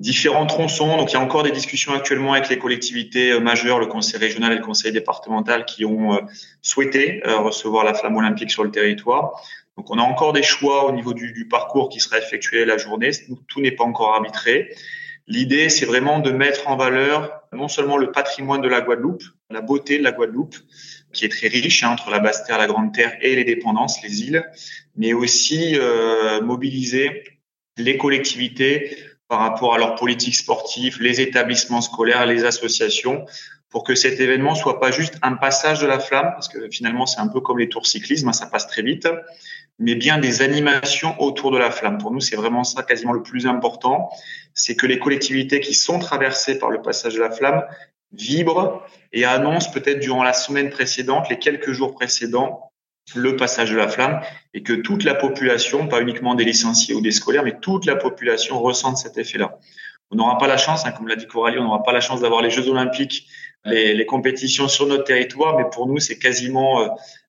différents 0.00 0.46
tronçons. 0.46 0.96
Donc, 0.96 1.12
il 1.12 1.14
y 1.14 1.16
a 1.16 1.20
encore 1.20 1.42
des 1.42 1.52
discussions 1.52 1.92
actuellement 1.92 2.32
avec 2.32 2.48
les 2.48 2.58
collectivités 2.58 3.32
euh, 3.32 3.40
majeures, 3.40 3.78
le 3.78 3.86
conseil 3.86 4.18
régional 4.18 4.52
et 4.52 4.56
le 4.56 4.64
conseil 4.64 4.92
départemental 4.92 5.66
qui 5.66 5.84
ont 5.84 6.14
euh, 6.14 6.20
souhaité 6.62 7.24
euh, 7.26 7.38
recevoir 7.38 7.84
la 7.84 7.94
flamme 7.94 8.16
olympique 8.16 8.50
sur 8.50 8.64
le 8.64 8.70
territoire. 8.70 9.40
Donc, 9.76 9.90
on 9.90 9.98
a 9.98 10.02
encore 10.02 10.32
des 10.32 10.42
choix 10.42 10.86
au 10.86 10.92
niveau 10.92 11.14
du, 11.14 11.46
parcours 11.48 11.90
qui 11.90 12.00
sera 12.00 12.18
effectué 12.18 12.64
la 12.64 12.78
journée. 12.78 13.10
Tout 13.46 13.60
n'est 13.60 13.70
pas 13.70 13.84
encore 13.84 14.14
arbitré. 14.14 14.74
L'idée, 15.26 15.68
c'est 15.68 15.86
vraiment 15.86 16.18
de 16.18 16.32
mettre 16.32 16.68
en 16.68 16.76
valeur 16.76 17.42
non 17.52 17.68
seulement 17.68 17.96
le 17.96 18.10
patrimoine 18.10 18.62
de 18.62 18.68
la 18.68 18.80
Guadeloupe, 18.80 19.22
la 19.50 19.60
beauté 19.60 19.98
de 19.98 20.02
la 20.02 20.12
Guadeloupe, 20.12 20.56
qui 21.12 21.24
est 21.24 21.28
très 21.28 21.48
riche 21.48 21.82
hein, 21.82 21.90
entre 21.90 22.10
la 22.10 22.18
basse 22.18 22.44
terre, 22.44 22.58
la 22.58 22.66
grande 22.66 22.92
terre 22.92 23.16
et 23.20 23.36
les 23.36 23.44
dépendances, 23.44 24.02
les 24.02 24.22
îles, 24.22 24.44
mais 24.96 25.12
aussi 25.12 25.76
mobiliser 26.42 27.24
les 27.76 27.96
collectivités 27.96 28.96
par 29.30 29.38
rapport 29.38 29.74
à 29.74 29.78
leur 29.78 29.94
politique 29.94 30.34
sportive, 30.34 31.00
les 31.00 31.20
établissements 31.20 31.80
scolaires, 31.80 32.26
les 32.26 32.44
associations, 32.44 33.24
pour 33.68 33.84
que 33.84 33.94
cet 33.94 34.18
événement 34.18 34.56
soit 34.56 34.80
pas 34.80 34.90
juste 34.90 35.14
un 35.22 35.34
passage 35.34 35.80
de 35.80 35.86
la 35.86 36.00
flamme, 36.00 36.32
parce 36.32 36.48
que 36.48 36.68
finalement 36.68 37.06
c'est 37.06 37.20
un 37.20 37.28
peu 37.28 37.40
comme 37.40 37.60
les 37.60 37.68
tours 37.68 37.86
cyclisme, 37.86 38.28
hein, 38.28 38.32
ça 38.32 38.46
passe 38.46 38.66
très 38.66 38.82
vite, 38.82 39.08
mais 39.78 39.94
bien 39.94 40.18
des 40.18 40.42
animations 40.42 41.14
autour 41.22 41.52
de 41.52 41.58
la 41.58 41.70
flamme. 41.70 41.98
Pour 41.98 42.10
nous, 42.10 42.18
c'est 42.18 42.34
vraiment 42.34 42.64
ça 42.64 42.82
quasiment 42.82 43.12
le 43.12 43.22
plus 43.22 43.46
important, 43.46 44.10
c'est 44.52 44.74
que 44.74 44.86
les 44.86 44.98
collectivités 44.98 45.60
qui 45.60 45.74
sont 45.74 46.00
traversées 46.00 46.58
par 46.58 46.70
le 46.70 46.82
passage 46.82 47.14
de 47.14 47.20
la 47.20 47.30
flamme 47.30 47.62
vibrent 48.12 48.82
et 49.12 49.24
annoncent 49.24 49.70
peut-être 49.70 50.00
durant 50.00 50.24
la 50.24 50.32
semaine 50.32 50.70
précédente, 50.70 51.28
les 51.30 51.38
quelques 51.38 51.70
jours 51.70 51.94
précédents, 51.94 52.69
le 53.14 53.36
passage 53.36 53.70
de 53.70 53.76
la 53.76 53.88
flamme 53.88 54.20
et 54.54 54.62
que 54.62 54.72
toute 54.72 55.04
la 55.04 55.14
population, 55.14 55.88
pas 55.88 56.00
uniquement 56.00 56.34
des 56.34 56.44
licenciés 56.44 56.94
ou 56.94 57.00
des 57.00 57.12
scolaires, 57.12 57.44
mais 57.44 57.58
toute 57.60 57.86
la 57.86 57.96
population 57.96 58.60
ressente 58.60 58.98
cet 58.98 59.18
effet-là. 59.18 59.58
On 60.10 60.16
n'aura 60.16 60.38
pas 60.38 60.48
la 60.48 60.56
chance, 60.56 60.84
hein, 60.86 60.92
comme 60.92 61.06
l'a 61.06 61.16
dit 61.16 61.26
Coralie, 61.26 61.58
on 61.58 61.64
n'aura 61.64 61.82
pas 61.82 61.92
la 61.92 62.00
chance 62.00 62.20
d'avoir 62.20 62.42
les 62.42 62.50
Jeux 62.50 62.68
Olympiques, 62.68 63.28
les, 63.64 63.94
les, 63.94 64.06
compétitions 64.06 64.66
sur 64.66 64.86
notre 64.86 65.04
territoire, 65.04 65.56
mais 65.56 65.64
pour 65.70 65.86
nous, 65.86 65.98
c'est 65.98 66.18
quasiment 66.18 66.80
euh, 66.80 66.88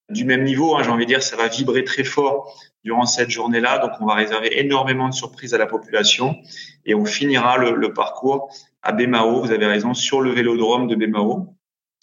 du 0.10 0.26
même 0.26 0.44
niveau. 0.44 0.76
Hein, 0.76 0.84
J'ai 0.84 0.90
envie 0.90 1.06
de 1.06 1.10
dire, 1.10 1.22
ça 1.22 1.36
va 1.36 1.48
vibrer 1.48 1.84
très 1.84 2.04
fort 2.04 2.58
durant 2.84 3.06
cette 3.06 3.30
journée-là. 3.30 3.80
Donc, 3.80 3.92
on 4.00 4.06
va 4.06 4.16
réserver 4.16 4.60
énormément 4.60 5.10
de 5.10 5.14
surprises 5.14 5.54
à 5.54 5.58
la 5.58 5.68
population 5.68 6.38
et 6.86 6.96
on 6.96 7.06
finira 7.06 7.58
le, 7.58 7.76
le 7.76 7.94
parcours 7.94 8.52
à 8.82 8.94
Bémao. 8.94 9.42
Vous 9.42 9.52
avez 9.52 9.68
raison, 9.68 9.94
sur 9.94 10.22
le 10.22 10.32
vélodrome 10.32 10.88
de 10.88 10.96
Bémao. 10.96 11.54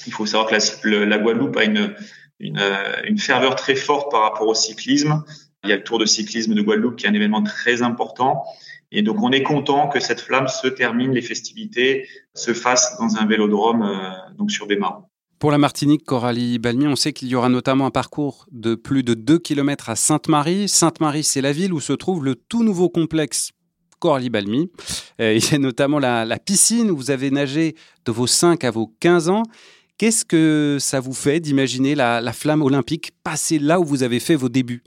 Il 0.07 0.13
faut 0.13 0.27
savoir 0.27 0.49
que 0.49 0.89
la, 0.89 1.07
la 1.07 1.19
Guadeloupe 1.19 1.57
a 1.57 1.65
une, 1.65 1.97
une, 2.41 2.59
euh, 2.59 3.03
une, 3.05 3.19
ferveur 3.19 3.57
très 3.57 3.75
forte 3.75 4.11
par 4.11 4.23
rapport 4.23 4.47
au 4.47 4.55
cyclisme. 4.55 5.25
Il 5.65 5.71
y 5.71 5.73
a 5.73 5.77
le 5.77 5.83
Tour 5.83 5.99
de 5.99 6.07
cyclisme 6.07 6.55
de 6.55 6.63
Guadeloupe 6.63 6.97
qui 6.97 7.07
est 7.07 7.09
un 7.09 7.15
événement 7.15 7.43
très 7.43 7.83
important. 7.83 8.45
Et 8.91 9.03
donc, 9.03 9.23
on 9.23 9.33
est 9.33 9.43
content 9.43 9.89
que 9.89 10.01
cette 10.01 10.21
flamme 10.21 10.49
se 10.49 10.67
termine, 10.67 11.13
les 11.13 11.23
festivités 11.23 12.09
se 12.35 12.55
fassent 12.55 12.97
dans 12.99 13.17
un 13.17 13.27
vélodrome, 13.27 13.83
euh, 13.83 14.35
donc 14.37 14.51
sur 14.51 14.67
des 14.67 14.77
marins. 14.77 15.05
Pour 15.39 15.53
la 15.53 15.59
Martinique, 15.59 16.05
Coralie 16.05 16.59
Balmy, 16.59 16.89
on 16.89 16.97
sait 16.97 17.13
qu'il 17.13 17.29
y 17.29 17.37
aura 17.37 17.49
notamment 17.49 17.87
un 17.87 17.91
parcours 17.91 18.47
de 18.51 18.75
plus 18.75 19.05
de 19.05 19.15
2 19.15 19.39
km 19.39 19.91
à 19.91 19.95
Sainte-Marie. 19.95 20.69
Sainte-Marie, 20.69 21.23
c'est 21.23 21.41
la 21.41 21.53
ville 21.53 21.73
où 21.73 21.81
se 21.81 21.93
trouve 21.93 22.25
le 22.25 22.35
tout 22.35 22.65
nouveau 22.65 22.89
complexe 22.89 23.53
Coralie 24.01 24.31
Balmy. 24.31 24.71
Euh, 25.21 25.35
il 25.35 25.53
y 25.53 25.55
a 25.55 25.59
notamment 25.59 25.99
la, 25.99 26.25
la, 26.25 26.39
piscine 26.39 26.91
où 26.91 26.97
vous 26.97 27.11
avez 27.11 27.31
nagé 27.31 27.75
de 28.05 28.13
vos 28.13 28.27
5 28.27 28.65
à 28.65 28.71
vos 28.71 28.93
15 29.01 29.29
ans. 29.29 29.43
Qu'est-ce 29.99 30.25
que 30.25 30.77
ça 30.79 31.01
vous 31.01 31.13
fait 31.13 31.41
d'imaginer 31.41 31.97
la, 31.97 32.21
la, 32.21 32.33
flamme 32.33 32.63
olympique 32.63 33.11
passer 33.25 33.59
là 33.59 33.81
où 33.81 33.85
vous 33.85 34.05
avez 34.05 34.21
fait 34.21 34.37
vos 34.37 34.49
débuts? 34.49 34.85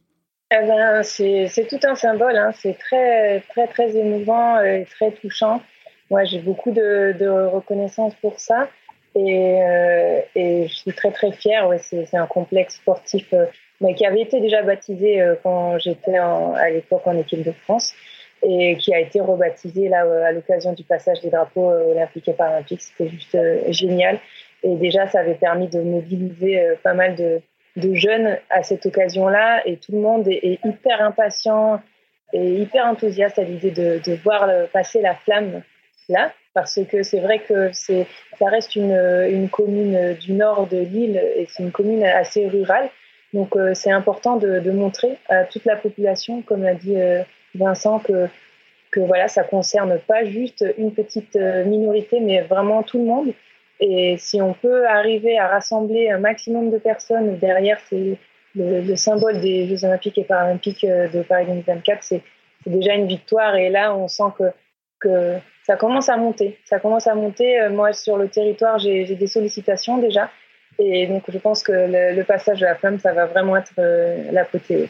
Eh 0.54 0.66
ben, 0.66 1.04
c'est 1.04 1.68
tout 1.70 1.80
un 1.84 1.96
symbole, 1.96 2.38
hein. 2.38 2.52
c'est 2.62 2.78
très, 2.78 3.42
très, 3.68 3.96
émouvant 3.96 4.62
et 4.62 4.86
très 4.90 5.12
touchant. 5.12 5.62
Moi, 6.10 6.24
j'ai 6.24 6.40
beaucoup 6.40 6.72
de, 6.72 7.28
reconnaissance 7.48 8.14
pour 8.22 8.40
ça 8.40 8.70
et, 9.16 9.62
euh, 9.62 10.22
et, 10.36 10.68
je 10.68 10.74
suis 10.74 10.94
très, 10.94 11.12
très 11.12 11.34
fière. 11.34 11.70
C'est 11.82 12.16
un 12.16 12.26
complexe 12.26 12.76
sportif 12.76 13.34
euh, 13.34 13.46
qui 13.96 14.06
avait 14.06 14.22
été 14.22 14.40
déjà 14.40 14.62
baptisé 14.62 15.22
euh, 15.22 15.36
quand 15.44 15.78
j'étais 15.80 16.18
à 16.18 16.70
l'époque 16.70 17.04
en 17.06 17.18
équipe 17.18 17.44
de 17.44 17.52
France 17.52 17.94
et 18.44 18.76
qui 18.78 18.94
a 18.94 19.00
été 19.00 19.20
rebaptisé 19.22 19.88
là 19.88 20.02
à 20.26 20.32
l'occasion 20.32 20.74
du 20.74 20.84
passage 20.84 21.22
des 21.22 21.30
drapeaux 21.30 21.70
olympiques 21.70 22.28
et 22.28 22.34
paralympiques. 22.34 22.82
C'était 22.82 23.10
juste 23.10 23.38
génial. 23.70 24.20
Et 24.64 24.76
déjà, 24.76 25.08
ça 25.08 25.20
avait 25.20 25.36
permis 25.36 25.68
de 25.68 25.82
mobiliser 25.82 26.60
euh, 26.60 26.76
pas 26.82 26.94
mal 26.94 27.16
de, 27.16 27.42
jeunes 27.94 28.38
à 28.50 28.64
cette 28.64 28.86
occasion-là. 28.86 29.62
Et 29.66 29.78
tout 29.78 29.92
le 29.92 30.00
monde 30.00 30.28
est, 30.28 30.60
hyper 30.64 31.02
impatient 31.02 31.82
et 32.34 32.56
hyper 32.56 32.86
enthousiaste 32.86 33.40
à 33.40 33.44
l'idée 33.44 33.72
de, 33.72 34.14
voir 34.24 34.50
passer 34.74 35.02
la 35.02 35.16
flamme 35.16 35.62
là. 36.10 36.32
Parce 36.54 36.80
que 36.90 37.02
c'est 37.02 37.22
vrai 37.22 37.40
que 37.40 37.72
ça 37.72 38.46
reste 38.46 38.76
une, 38.76 38.92
une 39.30 39.48
commune 39.48 40.16
du 40.16 40.34
nord 40.34 40.68
de 40.68 40.80
l'île 40.80 41.18
et 41.38 41.48
c'est 41.50 41.64
une 41.64 41.72
commune 41.72 42.04
assez 42.04 42.46
rurale. 42.48 42.90
Donc 43.34 43.56
euh, 43.56 43.74
c'est 43.74 43.92
important 43.92 44.38
de, 44.38 44.72
montrer 44.72 45.18
à 45.30 45.46
toute 45.46 45.66
la 45.66 45.76
population, 45.76 46.42
comme 46.42 46.64
l'a 46.64 46.74
dit 46.74 47.00
euh, 47.00 47.24
Vincent, 47.56 48.00
que, 48.00 48.28
que 48.92 49.00
voilà, 49.00 49.28
ça 49.28 49.44
concerne 49.44 50.00
pas 50.00 50.26
juste 50.26 50.66
une 50.78 50.94
petite 50.94 51.36
minorité, 51.36 52.20
mais 52.20 52.42
vraiment 52.42 52.84
tout 52.84 52.98
le 52.98 53.06
monde 53.06 53.34
et 53.82 54.16
si 54.20 54.40
on 54.42 54.54
peut 54.54 54.88
arriver 54.88 55.40
à 55.40 55.48
rassembler 55.48 56.10
un 56.10 56.20
maximum 56.20 56.70
de 56.70 56.78
personnes 56.78 57.38
derrière 57.40 57.80
le, 57.92 58.16
le, 58.56 58.96
symbole 58.96 59.42
des 59.42 59.68
Jeux 59.68 59.84
Olympiques 59.86 60.20
et 60.20 60.24
Paralympiques 60.24 60.86
de 60.86 61.24
Paris 61.24 61.48
2024, 61.48 62.04
c'est 62.04 62.22
déjà 62.68 62.94
une 62.94 63.08
victoire. 63.08 63.56
Et 63.56 63.70
là, 63.70 63.96
on 63.96 64.08
sent 64.08 64.32
que, 65.00 65.38
ça 65.64 65.78
commence 65.78 66.10
à 66.10 66.18
monter. 66.18 66.60
Ça 66.66 66.80
commence 66.80 67.08
à 67.08 67.16
monter. 67.16 67.60
Euh, 67.60 67.72
moi, 67.72 67.92
sur 67.92 68.18
le 68.18 68.28
territoire, 68.28 68.78
j'ai 68.78 69.16
des 69.16 69.28
sollicitations 69.28 69.98
déjà. 69.98 70.30
Et 70.78 71.08
donc, 71.08 71.24
je 71.28 71.38
pense 71.40 71.64
que 71.64 71.72
le, 71.72 72.16
le, 72.16 72.24
passage 72.24 72.60
de 72.60 72.66
la 72.66 72.76
flamme, 72.76 73.00
ça 73.00 73.14
va 73.14 73.26
vraiment 73.26 73.58
être 73.58 73.74
euh, 73.80 74.32
l'apothéose. 74.32 74.90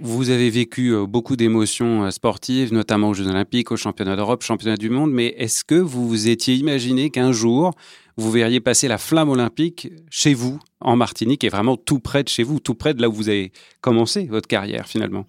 Vous 0.00 0.30
avez 0.30 0.50
vécu 0.50 0.92
beaucoup 1.06 1.36
d'émotions 1.36 2.10
sportives, 2.10 2.72
notamment 2.72 3.10
aux 3.10 3.14
Jeux 3.14 3.28
Olympiques, 3.28 3.70
aux 3.70 3.76
Championnats 3.76 4.16
d'Europe, 4.16 4.42
Championnats 4.42 4.76
du 4.76 4.90
Monde, 4.90 5.12
mais 5.12 5.26
est-ce 5.38 5.64
que 5.64 5.74
vous 5.74 6.08
vous 6.08 6.28
étiez 6.28 6.54
imaginé 6.54 7.10
qu'un 7.10 7.32
jour, 7.32 7.72
vous 8.16 8.30
verriez 8.30 8.60
passer 8.60 8.88
la 8.88 8.98
flamme 8.98 9.30
olympique 9.30 9.88
chez 10.10 10.34
vous, 10.34 10.58
en 10.80 10.96
Martinique, 10.96 11.44
et 11.44 11.48
vraiment 11.48 11.76
tout 11.76 12.00
près 12.00 12.22
de 12.22 12.28
chez 12.28 12.42
vous, 12.42 12.60
tout 12.60 12.74
près 12.74 12.94
de 12.94 13.02
là 13.02 13.08
où 13.08 13.12
vous 13.12 13.28
avez 13.28 13.52
commencé 13.80 14.26
votre 14.26 14.48
carrière 14.48 14.86
finalement? 14.86 15.26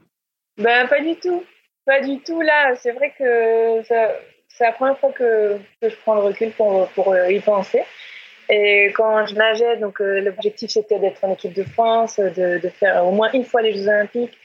Ben, 0.57 0.87
Pas 0.87 1.01
du 1.01 1.15
tout. 1.15 1.43
Pas 1.85 2.01
du 2.01 2.19
tout. 2.19 2.41
Là, 2.41 2.75
c'est 2.75 2.91
vrai 2.91 3.13
que 3.17 3.83
c'est 4.47 4.63
la 4.63 4.71
première 4.71 4.97
fois 4.97 5.11
que, 5.11 5.57
je 5.81 5.95
prends 6.03 6.15
le 6.15 6.21
recul 6.21 6.51
pour, 6.51 6.89
euh, 7.13 7.31
y 7.31 7.39
penser. 7.39 7.83
Et 8.49 8.91
quand 8.95 9.25
je 9.25 9.35
nageais, 9.35 9.77
donc 9.77 9.99
euh, 10.01 10.21
l'objectif 10.21 10.69
c'était 10.69 10.99
d'être 10.99 11.23
en 11.23 11.33
équipe 11.33 11.53
de 11.53 11.63
France, 11.63 12.19
de, 12.19 12.69
faire 12.69 13.05
au 13.05 13.11
moins 13.11 13.31
une 13.33 13.43
fois 13.43 13.61
les 13.61 13.73
Jeux 13.73 13.87
Olympiques. 13.87 14.37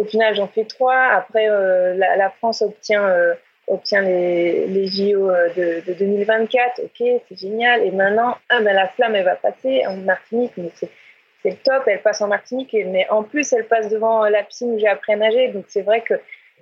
Au 0.00 0.04
final, 0.04 0.34
j'en 0.34 0.48
fais 0.48 0.64
trois. 0.64 0.96
Après, 0.96 1.50
euh, 1.50 1.94
la, 1.94 2.30
France 2.30 2.62
obtient 2.62 3.36
obtient 3.70 4.02
les, 4.02 4.86
JO 4.86 5.30
euh, 5.30 5.48
de, 5.56 5.86
de 5.86 5.92
2024, 5.94 6.80
ok, 6.84 6.90
c'est 7.28 7.38
génial. 7.38 7.84
Et 7.84 7.90
maintenant, 7.90 8.36
ah 8.48 8.60
ben 8.60 8.74
la 8.74 8.88
flamme, 8.88 9.14
elle 9.14 9.24
va 9.24 9.36
passer 9.36 9.86
en 9.86 9.96
Martinique, 9.96 10.52
c'est 10.76 11.50
le 11.50 11.56
top, 11.56 11.84
elle 11.86 12.02
passe 12.02 12.20
en 12.20 12.28
Martinique, 12.28 12.76
mais 12.86 13.08
en 13.08 13.22
plus, 13.22 13.52
elle 13.52 13.66
passe 13.66 13.88
devant 13.88 14.24
la 14.24 14.42
piscine 14.42 14.74
où 14.74 14.78
j'ai 14.78 14.88
appris 14.88 15.14
à 15.14 15.16
nager. 15.16 15.48
Donc 15.48 15.64
c'est 15.68 15.82
vrai 15.82 16.02
que 16.02 16.14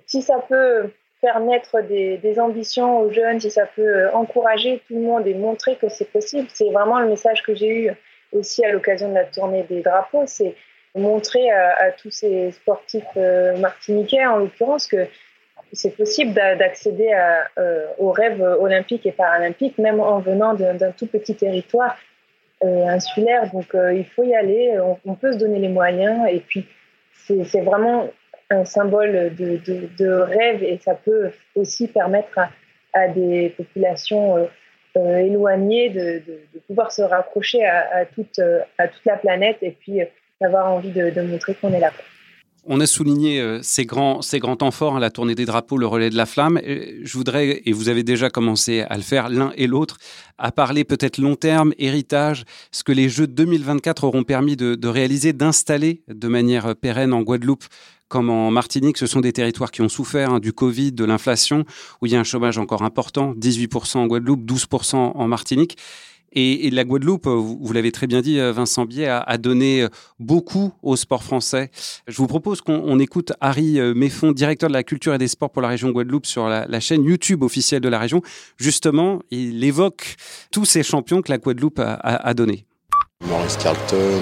si 0.05 0.21
ça 0.21 0.39
peut 0.47 0.89
faire 1.19 1.39
naître 1.41 1.81
des, 1.81 2.39
ambitions 2.39 2.99
aux 2.99 3.11
jeunes, 3.11 3.41
si 3.41 3.51
ça 3.51 3.65
peut 3.65 3.81
euh, 3.81 4.11
encourager 4.13 4.81
tout 4.87 4.95
le 4.95 5.01
monde 5.01 5.27
et 5.27 5.33
montrer 5.33 5.75
que 5.75 5.89
c'est 5.89 6.09
possible, 6.09 6.47
c'est 6.53 6.69
vraiment 6.71 6.99
le 6.99 7.09
message 7.09 7.43
que 7.43 7.53
j'ai 7.53 7.67
eu 7.67 7.91
aussi 8.31 8.63
à 8.63 8.71
l'occasion 8.71 9.09
de 9.09 9.15
la 9.15 9.25
tournée 9.25 9.63
des 9.63 9.81
drapeaux, 9.81 10.25
montrer 10.95 11.49
à, 11.51 11.75
à, 11.79 11.91
tous 11.91 12.11
ces 12.11 12.51
sportifs 12.51 13.03
euh, 13.17 13.57
martiniquais, 13.57 14.25
en 14.25 14.37
l'occurrence, 14.37 14.87
que 14.87 15.07
c'est 15.71 15.95
possible 15.95 16.33
d'accéder 16.33 17.11
euh, 17.57 17.85
aux 17.99 18.11
rêves 18.11 18.41
olympiques 18.41 19.05
et 19.05 19.11
paralympiques, 19.11 19.77
même 19.77 19.99
en 19.99 20.19
venant 20.19 20.55
d'un 20.55 20.91
tout 20.91 21.05
petit 21.05 21.35
territoire 21.35 21.95
euh, 22.63 22.87
insulaire. 22.87 23.51
Donc, 23.53 23.67
il 23.75 24.05
faut 24.05 24.23
y 24.23 24.33
aller. 24.33 24.79
On, 25.05 25.13
peut 25.13 25.33
se 25.33 25.37
donner 25.37 25.59
les 25.59 25.67
moyens. 25.67 26.27
Et 26.31 26.39
puis, 26.39 26.65
c'est 27.13 27.61
vraiment 27.61 28.09
un 28.49 28.65
symbole 28.65 29.35
de, 29.35 30.09
rêve 30.09 30.63
et 30.63 30.79
ça 30.83 30.95
peut 30.95 31.29
aussi 31.53 31.87
permettre 31.87 32.39
à, 32.93 33.07
des 33.09 33.53
populations 33.55 34.49
éloignées 34.95 35.89
de, 35.91 36.23
pouvoir 36.65 36.91
se 36.91 37.03
rapprocher 37.03 37.63
à, 37.63 38.05
toute, 38.05 38.39
à 38.79 38.87
toute 38.87 39.05
la 39.05 39.17
planète 39.17 39.57
et 39.61 39.77
puis 39.79 40.01
d'avoir 40.41 40.71
envie 40.71 40.91
de, 40.91 41.21
montrer 41.21 41.55
qu'on 41.55 41.73
est 41.73 41.79
là. 41.79 41.91
On 42.65 42.79
a 42.81 42.85
souligné 42.85 43.39
euh, 43.39 43.59
ces, 43.63 43.85
grands, 43.85 44.21
ces 44.21 44.39
grands 44.39 44.57
temps 44.57 44.71
forts, 44.71 44.97
hein, 44.97 44.99
la 44.99 45.09
tournée 45.09 45.33
des 45.33 45.45
drapeaux, 45.45 45.77
le 45.77 45.87
relais 45.87 46.09
de 46.09 46.17
la 46.17 46.25
flamme. 46.25 46.59
Je 46.63 47.13
voudrais, 47.13 47.61
et 47.65 47.71
vous 47.71 47.89
avez 47.89 48.03
déjà 48.03 48.29
commencé 48.29 48.81
à 48.81 48.95
le 48.97 49.01
faire 49.01 49.29
l'un 49.29 49.51
et 49.55 49.65
l'autre, 49.65 49.97
à 50.37 50.51
parler 50.51 50.83
peut-être 50.83 51.17
long 51.17 51.35
terme, 51.35 51.73
héritage, 51.77 52.43
ce 52.71 52.83
que 52.83 52.91
les 52.91 53.09
Jeux 53.09 53.27
2024 53.27 54.03
auront 54.03 54.23
permis 54.23 54.55
de, 54.55 54.87
réaliser, 54.87 55.33
d'installer 55.33 56.03
de 56.07 56.27
manière 56.27 56.75
pérenne 56.75 57.13
en 57.13 57.21
Guadeloupe 57.21 57.65
comme 58.09 58.31
en 58.31 58.49
Martinique, 58.49 58.97
ce 58.97 59.05
sont 59.05 59.19
des 59.19 59.33
territoires 59.33 59.69
qui 59.69 59.83
ont 59.83 59.87
souffert 59.87 60.31
hein, 60.31 60.39
du 60.39 60.51
Covid, 60.51 60.93
de 60.93 61.05
l'inflation, 61.05 61.63
où 62.01 62.07
il 62.07 62.11
y 62.11 62.15
a 62.15 62.19
un 62.19 62.23
chômage 62.23 62.57
encore 62.57 62.81
important, 62.81 63.35
18% 63.35 63.99
en 63.99 64.07
Guadeloupe, 64.07 64.43
12% 64.49 64.95
en 64.95 65.27
Martinique. 65.27 65.77
Et, 66.33 66.69
la 66.69 66.83
Guadeloupe, 66.83 67.27
vous, 67.27 67.73
l'avez 67.73 67.91
très 67.91 68.07
bien 68.07 68.21
dit, 68.21 68.39
euh, 68.39 68.51
Vincent 68.51 68.85
Biet, 68.85 69.07
a, 69.07 69.37
donné 69.37 69.83
euh, 69.83 69.89
beaucoup 70.19 70.71
au 70.83 70.95
sport 70.95 71.23
français. 71.23 71.71
Je 72.07 72.17
vous 72.17 72.27
propose 72.27 72.61
qu'on 72.61 72.99
écoute 72.99 73.33
Harry 73.41 73.79
euh, 73.79 73.93
Méfond, 73.93 74.31
directeur 74.31 74.69
de 74.69 74.73
la 74.73 74.83
culture 74.83 75.13
et 75.13 75.17
des 75.17 75.27
sports 75.27 75.49
pour 75.49 75.61
la 75.61 75.67
région 75.67 75.89
Guadeloupe, 75.89 76.25
sur 76.25 76.47
la, 76.47 76.79
chaîne 76.79 77.03
YouTube 77.03 77.43
officielle 77.43 77.81
de 77.81 77.89
la 77.89 77.99
région. 77.99 78.21
Justement, 78.57 79.21
il 79.31 79.63
évoque 79.63 80.15
tous 80.51 80.65
ces 80.65 80.83
champions 80.83 81.21
que 81.21 81.31
la 81.31 81.37
Guadeloupe 81.37 81.79
a, 81.79 81.95
a, 81.95 82.33
donnés. 82.33 82.65
Maurice 83.27 83.57
Carlton, 83.57 84.21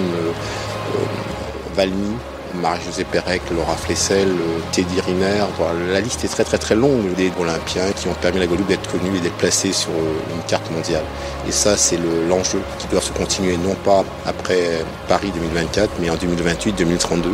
Valmy, 1.74 2.16
Marie-Josée 2.54 3.04
Pérec, 3.04 3.42
Laura 3.54 3.76
Flessel, 3.76 4.28
euh, 4.28 4.58
Teddy 4.72 5.00
Riner. 5.00 5.44
la 5.90 6.00
liste 6.00 6.24
est 6.24 6.28
très 6.28 6.44
très 6.44 6.58
très 6.58 6.74
longue 6.74 7.14
des 7.14 7.30
Olympiens 7.40 7.92
qui 7.92 8.08
ont 8.08 8.14
permis 8.14 8.38
à 8.38 8.40
la 8.40 8.46
Guadeloupe 8.46 8.68
d'être 8.68 8.90
connue 8.90 9.16
et 9.16 9.20
d'être 9.20 9.36
placée 9.36 9.72
sur 9.72 9.90
euh, 9.90 10.34
une 10.34 10.42
carte 10.46 10.70
mondiale. 10.70 11.04
Et 11.46 11.52
ça, 11.52 11.76
c'est 11.76 11.98
l'enjeu 12.28 12.60
qui 12.78 12.86
doit 12.88 13.00
se 13.00 13.12
continuer, 13.12 13.56
non 13.56 13.74
pas 13.84 14.04
après 14.26 14.84
Paris 15.08 15.30
2024, 15.34 16.00
mais 16.00 16.10
en 16.10 16.16
2028-2032. 16.16 17.28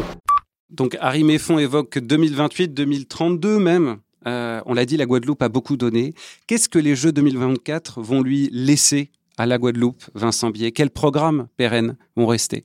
Donc 0.71 0.97
Harry 1.01 1.25
Méfond 1.25 1.59
évoque 1.59 1.97
2028-2032 1.97 3.59
même. 3.59 3.99
Euh, 4.27 4.61
on 4.67 4.75
l'a 4.75 4.87
dit, 4.87 4.97
la 4.97 5.07
Guadeloupe 5.07 5.43
a 5.43 5.49
beaucoup 5.49 5.77
donné. 5.77 6.15
Qu'est-ce 6.47 6.69
que 6.69 6.79
les 6.79 6.97
Jeux 6.97 7.13
2024 7.13 8.01
vont 8.01 8.23
lui 8.23 8.49
laisser 8.53 9.11
à 9.37 9.47
la 9.47 9.59
Guadeloupe, 9.59 10.03
Vincent 10.15 10.51
Biet 10.51 10.73
Quels 10.73 10.91
programmes 10.91 11.49
pérennes 11.57 11.97
vont 12.17 12.27
rester? 12.27 12.63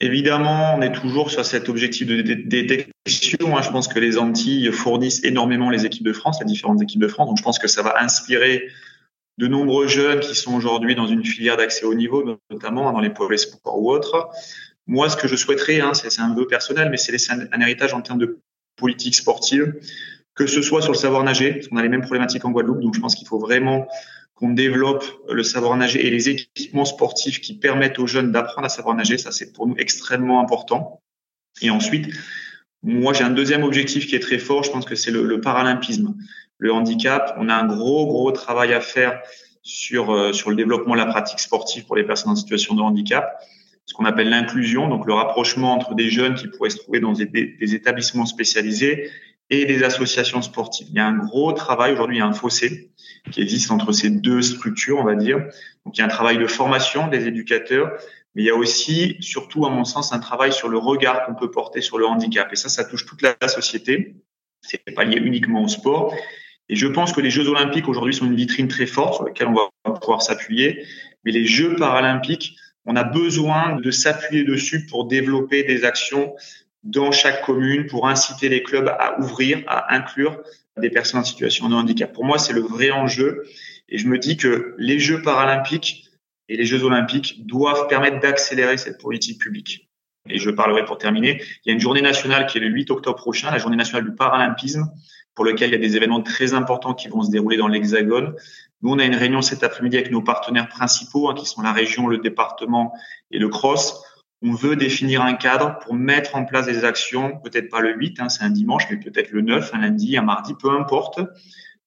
Évidemment, 0.00 0.74
on 0.76 0.82
est 0.82 0.92
toujours 0.92 1.30
sur 1.30 1.44
cet 1.46 1.70
objectif 1.70 2.06
de 2.06 2.20
détection. 2.20 3.56
Hein. 3.56 3.62
Je 3.62 3.70
pense 3.70 3.88
que 3.88 3.98
les 3.98 4.18
Antilles 4.18 4.70
fournissent 4.70 5.24
énormément 5.24 5.70
les 5.70 5.86
équipes 5.86 6.04
de 6.04 6.12
France, 6.12 6.38
les 6.40 6.46
différentes 6.46 6.82
équipes 6.82 7.00
de 7.00 7.08
France. 7.08 7.28
Donc, 7.28 7.38
je 7.38 7.42
pense 7.42 7.58
que 7.58 7.66
ça 7.66 7.82
va 7.82 7.94
inspirer 8.02 8.68
de 9.38 9.46
nombreux 9.46 9.86
jeunes 9.86 10.20
qui 10.20 10.34
sont 10.34 10.54
aujourd'hui 10.54 10.94
dans 10.94 11.06
une 11.06 11.24
filière 11.24 11.56
d'accès 11.56 11.84
au 11.84 11.94
niveau, 11.94 12.38
notamment 12.50 12.92
dans 12.92 13.00
les 13.00 13.10
pôles 13.10 13.38
sports 13.38 13.80
ou 13.80 13.90
autres. 13.90 14.28
Moi, 14.86 15.08
ce 15.08 15.16
que 15.16 15.28
je 15.28 15.36
souhaiterais, 15.36 15.80
hein, 15.80 15.94
c'est 15.94 16.20
un 16.20 16.34
vœu 16.34 16.46
personnel, 16.46 16.90
mais 16.90 16.98
c'est 16.98 17.12
laisser 17.12 17.32
un, 17.32 17.60
héritage 17.60 17.94
en 17.94 18.02
termes 18.02 18.18
de 18.18 18.38
politique 18.76 19.14
sportive, 19.14 19.74
que 20.34 20.46
ce 20.46 20.60
soit 20.60 20.82
sur 20.82 20.92
le 20.92 20.98
savoir 20.98 21.24
nager, 21.24 21.54
parce 21.54 21.68
qu'on 21.68 21.78
a 21.78 21.82
les 21.82 21.88
mêmes 21.88 22.02
problématiques 22.02 22.44
en 22.44 22.50
Guadeloupe. 22.50 22.80
Donc, 22.80 22.94
je 22.94 23.00
pense 23.00 23.14
qu'il 23.14 23.26
faut 23.26 23.38
vraiment 23.38 23.88
qu'on 24.36 24.50
développe 24.50 25.04
le 25.30 25.42
savoir 25.42 25.76
nager 25.76 26.06
et 26.06 26.10
les 26.10 26.28
équipements 26.28 26.84
sportifs 26.84 27.40
qui 27.40 27.58
permettent 27.58 27.98
aux 27.98 28.06
jeunes 28.06 28.32
d'apprendre 28.32 28.66
à 28.66 28.68
savoir 28.68 28.94
nager. 28.94 29.16
Ça, 29.16 29.32
c'est 29.32 29.52
pour 29.52 29.66
nous 29.66 29.74
extrêmement 29.78 30.40
important. 30.40 31.00
Et 31.62 31.70
ensuite, 31.70 32.14
moi, 32.82 33.14
j'ai 33.14 33.24
un 33.24 33.30
deuxième 33.30 33.64
objectif 33.64 34.06
qui 34.06 34.14
est 34.14 34.20
très 34.20 34.38
fort. 34.38 34.62
Je 34.62 34.70
pense 34.70 34.84
que 34.84 34.94
c'est 34.94 35.10
le, 35.10 35.40
paralympisme. 35.40 36.14
Le 36.58 36.70
handicap, 36.70 37.34
on 37.38 37.48
a 37.48 37.54
un 37.54 37.66
gros, 37.66 38.06
gros 38.06 38.30
travail 38.30 38.74
à 38.74 38.80
faire 38.80 39.22
sur, 39.62 40.12
euh, 40.12 40.32
sur 40.34 40.50
le 40.50 40.56
développement 40.56 40.92
de 40.92 40.98
la 40.98 41.06
pratique 41.06 41.40
sportive 41.40 41.86
pour 41.86 41.96
les 41.96 42.04
personnes 42.04 42.32
en 42.32 42.36
situation 42.36 42.74
de 42.74 42.82
handicap. 42.82 43.40
Ce 43.86 43.94
qu'on 43.94 44.04
appelle 44.04 44.28
l'inclusion, 44.28 44.88
donc 44.88 45.06
le 45.06 45.14
rapprochement 45.14 45.72
entre 45.72 45.94
des 45.94 46.10
jeunes 46.10 46.34
qui 46.34 46.48
pourraient 46.48 46.70
se 46.70 46.76
trouver 46.76 47.00
dans 47.00 47.12
des, 47.12 47.26
des 47.26 47.74
établissements 47.74 48.26
spécialisés 48.26 49.10
et 49.50 49.64
des 49.64 49.84
associations 49.84 50.42
sportives. 50.42 50.88
Il 50.90 50.96
y 50.96 51.00
a 51.00 51.06
un 51.06 51.16
gros 51.16 51.52
travail 51.52 51.92
aujourd'hui, 51.92 52.16
il 52.16 52.18
y 52.20 52.22
a 52.22 52.26
un 52.26 52.32
fossé 52.32 52.90
qui 53.30 53.40
existe 53.40 53.70
entre 53.70 53.92
ces 53.92 54.10
deux 54.10 54.42
structures, 54.42 54.98
on 54.98 55.04
va 55.04 55.14
dire. 55.14 55.38
Donc 55.84 55.96
il 55.96 55.98
y 55.98 56.02
a 56.02 56.04
un 56.04 56.08
travail 56.08 56.38
de 56.38 56.46
formation 56.46 57.08
des 57.08 57.26
éducateurs, 57.26 57.92
mais 58.34 58.42
il 58.42 58.46
y 58.46 58.50
a 58.50 58.56
aussi, 58.56 59.16
surtout 59.20 59.64
à 59.66 59.70
mon 59.70 59.84
sens, 59.84 60.12
un 60.12 60.18
travail 60.18 60.52
sur 60.52 60.68
le 60.68 60.78
regard 60.78 61.24
qu'on 61.24 61.34
peut 61.34 61.50
porter 61.50 61.80
sur 61.80 61.98
le 61.98 62.06
handicap. 62.06 62.48
Et 62.52 62.56
ça, 62.56 62.68
ça 62.68 62.84
touche 62.84 63.06
toute 63.06 63.22
la 63.22 63.36
société. 63.48 64.16
C'est 64.62 64.78
pas 64.94 65.04
lié 65.04 65.18
uniquement 65.18 65.62
au 65.62 65.68
sport. 65.68 66.14
Et 66.68 66.74
je 66.74 66.86
pense 66.88 67.12
que 67.12 67.20
les 67.20 67.30
Jeux 67.30 67.48
olympiques 67.48 67.88
aujourd'hui 67.88 68.14
sont 68.14 68.26
une 68.26 68.34
vitrine 68.34 68.68
très 68.68 68.86
forte 68.86 69.14
sur 69.14 69.24
laquelle 69.24 69.48
on 69.48 69.54
va 69.54 69.98
pouvoir 69.98 70.22
s'appuyer. 70.22 70.84
Mais 71.24 71.30
les 71.30 71.46
Jeux 71.46 71.76
paralympiques, 71.76 72.56
on 72.84 72.96
a 72.96 73.04
besoin 73.04 73.76
de 73.76 73.90
s'appuyer 73.90 74.44
dessus 74.44 74.86
pour 74.86 75.06
développer 75.06 75.62
des 75.62 75.84
actions 75.84 76.34
dans 76.86 77.10
chaque 77.10 77.44
commune 77.44 77.86
pour 77.86 78.08
inciter 78.08 78.48
les 78.48 78.62
clubs 78.62 78.88
à 78.88 79.18
ouvrir, 79.20 79.62
à 79.66 79.94
inclure 79.94 80.40
des 80.76 80.90
personnes 80.90 81.20
en 81.20 81.24
situation 81.24 81.68
de 81.68 81.74
handicap. 81.74 82.12
Pour 82.12 82.24
moi, 82.24 82.38
c'est 82.38 82.52
le 82.52 82.60
vrai 82.60 82.90
enjeu. 82.90 83.44
Et 83.88 83.98
je 83.98 84.08
me 84.08 84.18
dis 84.18 84.36
que 84.36 84.74
les 84.78 84.98
Jeux 84.98 85.22
paralympiques 85.22 86.04
et 86.48 86.56
les 86.56 86.64
Jeux 86.64 86.84
olympiques 86.84 87.46
doivent 87.46 87.88
permettre 87.88 88.20
d'accélérer 88.20 88.76
cette 88.76 89.00
politique 89.00 89.40
publique. 89.40 89.88
Et 90.28 90.38
je 90.38 90.50
parlerai 90.50 90.84
pour 90.84 90.98
terminer. 90.98 91.40
Il 91.64 91.68
y 91.68 91.70
a 91.70 91.74
une 91.74 91.80
journée 91.80 92.02
nationale 92.02 92.46
qui 92.46 92.58
est 92.58 92.60
le 92.60 92.68
8 92.68 92.90
octobre 92.90 93.16
prochain, 93.16 93.50
la 93.50 93.58
journée 93.58 93.76
nationale 93.76 94.04
du 94.04 94.14
paralympisme, 94.14 94.90
pour 95.34 95.44
lequel 95.44 95.70
il 95.70 95.72
y 95.72 95.76
a 95.76 95.78
des 95.78 95.96
événements 95.96 96.22
très 96.22 96.54
importants 96.54 96.94
qui 96.94 97.08
vont 97.08 97.22
se 97.22 97.30
dérouler 97.30 97.56
dans 97.56 97.68
l'Hexagone. 97.68 98.34
Nous, 98.82 98.92
on 98.92 98.98
a 98.98 99.04
une 99.04 99.14
réunion 99.14 99.42
cet 99.42 99.62
après-midi 99.62 99.96
avec 99.96 100.10
nos 100.10 100.22
partenaires 100.22 100.68
principaux, 100.68 101.28
hein, 101.28 101.34
qui 101.34 101.46
sont 101.46 101.62
la 101.62 101.72
région, 101.72 102.06
le 102.06 102.18
département 102.18 102.92
et 103.30 103.38
le 103.38 103.48
CROSS, 103.48 104.02
on 104.42 104.52
veut 104.52 104.76
définir 104.76 105.22
un 105.22 105.34
cadre 105.34 105.78
pour 105.78 105.94
mettre 105.94 106.36
en 106.36 106.44
place 106.44 106.66
des 106.66 106.84
actions, 106.84 107.38
peut-être 107.38 107.70
pas 107.70 107.80
le 107.80 107.94
8, 107.94 108.20
hein, 108.20 108.28
c'est 108.28 108.44
un 108.44 108.50
dimanche, 108.50 108.84
mais 108.90 108.98
peut-être 108.98 109.30
le 109.30 109.40
9, 109.40 109.74
un 109.74 109.78
lundi, 109.78 110.16
un 110.16 110.22
mardi, 110.22 110.54
peu 110.54 110.70
importe, 110.70 111.20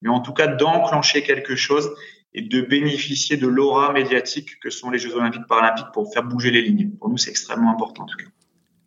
mais 0.01 0.09
en 0.09 0.19
tout 0.19 0.33
cas 0.33 0.47
d'enclencher 0.47 1.23
quelque 1.23 1.55
chose 1.55 1.91
et 2.33 2.41
de 2.41 2.61
bénéficier 2.61 3.37
de 3.37 3.47
l'aura 3.47 3.91
médiatique 3.93 4.59
que 4.59 4.69
sont 4.69 4.89
les 4.89 4.99
Jeux 4.99 5.15
olympiques 5.15 5.47
paralympiques 5.47 5.91
pour 5.93 6.11
faire 6.13 6.23
bouger 6.23 6.51
les 6.51 6.61
lignes. 6.61 6.91
Pour 6.91 7.09
nous, 7.09 7.17
c'est 7.17 7.29
extrêmement 7.29 7.71
important 7.71 8.03
en 8.03 8.07
tout 8.07 8.17
cas. 8.17 8.29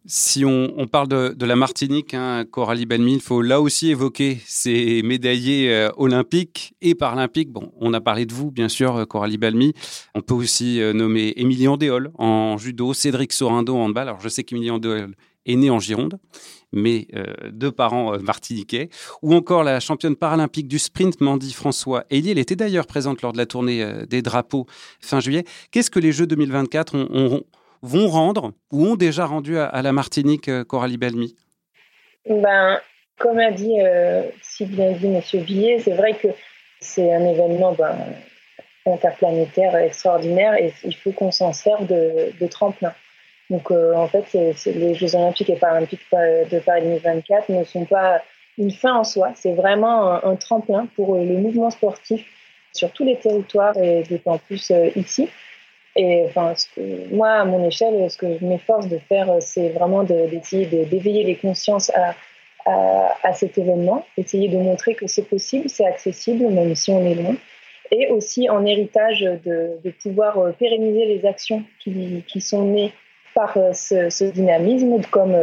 Si 0.05 0.45
on, 0.45 0.89
parle 0.89 1.07
de, 1.07 1.47
la 1.47 1.55
Martinique, 1.55 2.15
hein, 2.15 2.45
Coralie 2.51 2.87
Belmi, 2.87 3.15
il 3.15 3.21
faut 3.21 3.41
là 3.41 3.61
aussi 3.61 3.91
évoquer 3.91 4.41
ces 4.47 5.01
médaillés 5.03 5.73
euh, 5.73 5.91
olympiques 5.97 6.75
et 6.81 6.97
paralympiques. 6.97 7.53
Bon, 7.53 7.73
on 7.77 7.95
a 7.95 8.01
parlé 8.01 8.27
de 8.27 8.35
vous, 8.35 8.51
bien 8.51 8.69
sûr, 8.69 8.97
euh, 8.97 9.05
Coralie 9.05 9.39
Balmy. 9.39 9.75
On 10.17 10.21
peut 10.21 10.35
aussi 10.35 10.81
euh, 10.81 10.93
nommer 10.93 11.35
Émilie 11.37 11.69
Andéol 11.69 12.11
en 12.19 12.59
judo, 12.59 12.95
Cédric 12.95 13.33
Sorando 13.33 13.77
en 13.77 13.85
handball. 13.85 14.09
Alors, 14.09 14.21
je 14.21 14.29
sais 14.29 14.43
qu'Émilie 14.43 14.73
Andéol 14.73 15.15
est 15.47 15.55
née 15.55 15.71
en 15.71 15.79
Gironde, 15.79 16.19
mais 16.73 17.09
deux 17.51 17.73
parents 17.73 18.17
martiniquais. 18.21 18.91
Ou 19.23 19.35
encore 19.35 19.65
la 19.65 19.81
championne 19.81 20.15
paralympique 20.15 20.69
du 20.69 20.79
sprint, 20.79 21.21
Mandy 21.21 21.53
François 21.53 22.05
Elie. 22.13 22.31
Elle 22.31 22.39
était 22.39 22.55
d'ailleurs 22.55 22.87
présente 22.87 23.23
lors 23.23 23.33
de 23.33 23.39
la 23.39 23.47
tournée 23.47 23.85
des 24.09 24.23
drapeaux 24.23 24.67
fin 25.01 25.19
juillet. 25.19 25.45
Qu'est-ce 25.73 25.91
que 25.91 25.99
les 25.99 26.13
Jeux 26.13 26.29
2024 26.29 26.95
ont 26.95 27.43
vont 27.83 28.09
rendre 28.09 28.53
ou 28.71 28.87
ont 28.87 28.97
déjà 28.97 29.27
rendu 29.27 29.59
à, 29.59 29.83
la 29.83 29.93
Martinique, 29.93 30.49
euh, 30.49 30.65
Coralie 30.65 30.97
Belmi? 30.97 31.37
Ben, 32.29 32.81
Comme 33.19 33.39
a 33.39 33.51
dit 33.51 33.81
euh, 33.81 34.23
si 34.41 34.65
bien 34.67 34.93
dit 34.93 35.07
M. 35.07 35.45
Billet, 35.45 35.81
c'est 35.81 35.95
vrai 35.95 36.15
que 36.15 36.29
c'est 36.81 37.13
un 37.13 37.27
événement 37.27 37.73
ben, 37.73 37.97
interplanétaire 38.87 39.77
extraordinaire 39.77 40.55
et 40.55 40.73
il 40.85 40.97
faut 40.97 41.13
qu'on 41.13 41.33
s'en 41.33 41.53
serve 41.53 41.87
de, 41.87 42.47
tremplin. 42.47 42.95
Donc 43.51 43.71
euh, 43.71 43.95
en 43.95 44.07
fait, 44.07 44.25
les 44.67 44.95
Jeux 44.95 45.15
olympiques 45.15 45.51
et 45.51 45.57
paralympiques 45.57 46.07
de 46.13 46.59
Paris 46.61 46.83
2024 46.83 47.51
ne 47.51 47.65
sont 47.65 47.85
pas 47.85 48.23
une 48.59 48.71
fin 48.71 48.95
en 48.95 49.05
soi, 49.05 49.33
c'est 49.35 49.55
vraiment 49.55 50.23
un, 50.25 50.37
tremplin 50.37 50.87
pour 50.95 51.17
le 51.17 51.39
mouvement 51.39 51.71
sportif 51.71 52.25
sur 52.75 52.91
tous 52.93 53.05
les 53.05 53.19
territoires 53.19 53.77
et 53.79 54.03
d'autant 54.03 54.39
plus 54.39 54.71
ici. 54.95 55.29
Et 55.97 56.25
enfin, 56.27 56.55
moi, 57.11 57.31
à 57.31 57.45
mon 57.45 57.67
échelle, 57.67 58.11
ce 58.11 58.17
que 58.17 58.39
je 58.39 58.45
m'efforce 58.45 58.89
de 58.89 58.99
faire, 58.99 59.29
c'est 59.41 59.69
vraiment 59.71 60.05
d'essayer 60.05 60.67
d'éveiller 60.67 61.25
les 61.25 61.37
consciences 61.37 61.91
à, 61.91 62.15
à, 62.65 63.33
cet 63.35 63.59
événement, 63.59 64.05
essayer 64.17 64.49
de 64.49 64.57
montrer 64.57 64.95
que 64.95 65.07
c'est 65.07 65.29
possible, 65.29 65.69
c'est 65.69 65.87
accessible, 65.87 66.49
même 66.49 66.75
si 66.75 66.91
on 66.91 67.05
est 67.05 67.15
loin. 67.15 67.35
Et 67.91 68.09
aussi 68.09 68.49
en 68.49 68.65
héritage 68.65 69.21
de, 69.21 69.79
pouvoir 70.03 70.39
euh, 70.39 70.53
pérenniser 70.53 71.05
les 71.05 71.27
actions 71.27 71.63
qui, 71.79 72.25
qui 72.27 72.41
sont 72.41 72.65
nées 72.65 72.93
par 73.35 73.57
euh, 73.57 73.73
ce, 73.73 74.31
dynamisme, 74.31 75.01
comme 75.11 75.35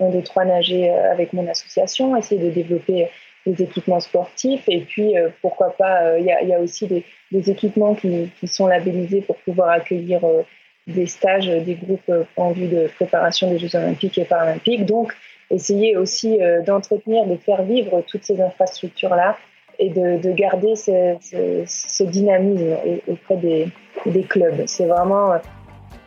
un, 0.00 0.10
deux, 0.10 0.22
trois 0.22 0.44
nager 0.44 0.90
euh, 0.90 1.10
avec 1.10 1.32
mon 1.32 1.48
association, 1.48 2.16
essayer 2.16 2.40
de 2.40 2.50
développer 2.50 3.08
des 3.46 3.62
équipements 3.62 4.00
sportifs. 4.00 4.64
Et 4.68 4.80
puis, 4.80 5.16
euh, 5.16 5.28
pourquoi 5.40 5.70
pas, 5.76 6.02
euh, 6.02 6.18
il 6.18 6.26
y, 6.26 6.52
a, 6.52 6.60
aussi 6.60 6.86
des, 6.86 7.50
équipements 7.50 7.94
qui, 7.94 8.30
sont 8.46 8.66
labellisés 8.66 9.22
pour 9.22 9.36
pouvoir 9.36 9.70
accueillir 9.70 10.24
euh, 10.24 10.42
des 10.86 11.06
stages, 11.06 11.46
des 11.46 11.74
groupes 11.74 12.12
en 12.36 12.52
vue 12.52 12.66
de 12.66 12.88
préparation 12.96 13.50
des 13.50 13.58
Jeux 13.58 13.74
olympiques 13.76 14.18
et 14.18 14.24
paralympiques. 14.24 14.84
Donc, 14.84 15.12
essayer 15.50 15.96
aussi 15.96 16.38
d'entretenir, 16.64 17.24
de 17.26 17.36
faire 17.36 17.62
vivre 17.62 18.02
toutes 18.06 18.24
ces 18.24 18.40
infrastructures-là 18.40 19.36
et 19.78 19.90
de, 19.90 20.32
garder 20.32 20.74
ce, 20.76 22.02
dynamisme 22.04 22.76
auprès 23.08 23.36
des, 23.36 23.68
des 24.06 24.22
clubs. 24.22 24.62
C'est 24.66 24.86
vraiment 24.86 25.34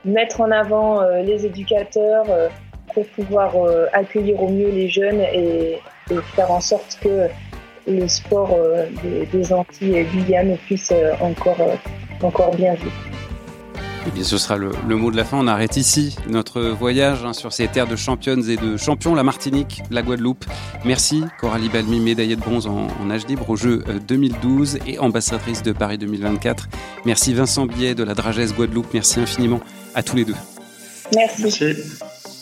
mettre 0.05 0.39
en 0.41 0.51
avant 0.51 1.01
les 1.21 1.45
éducateurs 1.45 2.25
pour 2.93 3.05
pouvoir 3.07 3.53
accueillir 3.91 4.41
au 4.41 4.47
mieux 4.47 4.69
les 4.69 4.87
jeunes 4.87 5.21
et, 5.21 5.79
et 6.09 6.17
faire 6.35 6.51
en 6.51 6.61
sorte 6.61 6.99
que 7.01 7.29
le 7.87 8.07
sport 8.07 8.51
euh, 8.53 8.85
des, 9.31 9.53
Antilles 9.53 9.97
et 9.97 10.05
Guyane 10.05 10.57
puisse 10.65 10.91
euh, 10.91 11.13
encore, 11.21 11.59
euh, 11.59 11.75
encore 12.21 12.55
bien 12.55 12.73
vivre. 12.75 12.91
Eh 14.07 14.11
bien, 14.11 14.23
ce 14.23 14.37
sera 14.37 14.57
le, 14.57 14.71
mot 14.87 15.11
de 15.11 15.17
la 15.17 15.25
fin. 15.25 15.37
On 15.37 15.47
arrête 15.47 15.75
ici 15.75 16.15
notre 16.29 16.61
voyage 16.61 17.25
hein, 17.25 17.33
sur 17.33 17.51
ces 17.51 17.67
terres 17.67 17.87
de 17.87 17.97
championnes 17.97 18.49
et 18.49 18.55
de 18.55 18.77
champions, 18.77 19.13
la 19.13 19.23
Martinique, 19.23 19.81
la 19.91 20.01
Guadeloupe. 20.01 20.45
Merci 20.85 21.25
Coralie 21.39 21.69
Balmy, 21.69 21.99
médaillée 21.99 22.37
de 22.37 22.41
bronze 22.41 22.65
en, 22.65 22.87
en 22.87 23.05
nage 23.05 23.27
libre 23.27 23.49
aux 23.49 23.57
Jeux 23.57 23.83
2012 24.07 24.79
et 24.87 24.99
ambassadrice 24.99 25.63
de 25.63 25.73
Paris 25.73 25.97
2024. 25.97 26.69
Merci 27.05 27.33
Vincent 27.33 27.65
Billet 27.65 27.93
de 27.93 28.03
la 28.03 28.13
Dragesse 28.13 28.53
Guadeloupe. 28.53 28.87
Merci 28.93 29.19
infiniment 29.19 29.59
à 29.93 30.01
tous 30.01 30.15
les 30.15 30.25
deux. 30.25 30.35
Merci. 31.13 31.43
Merci. 31.43 31.75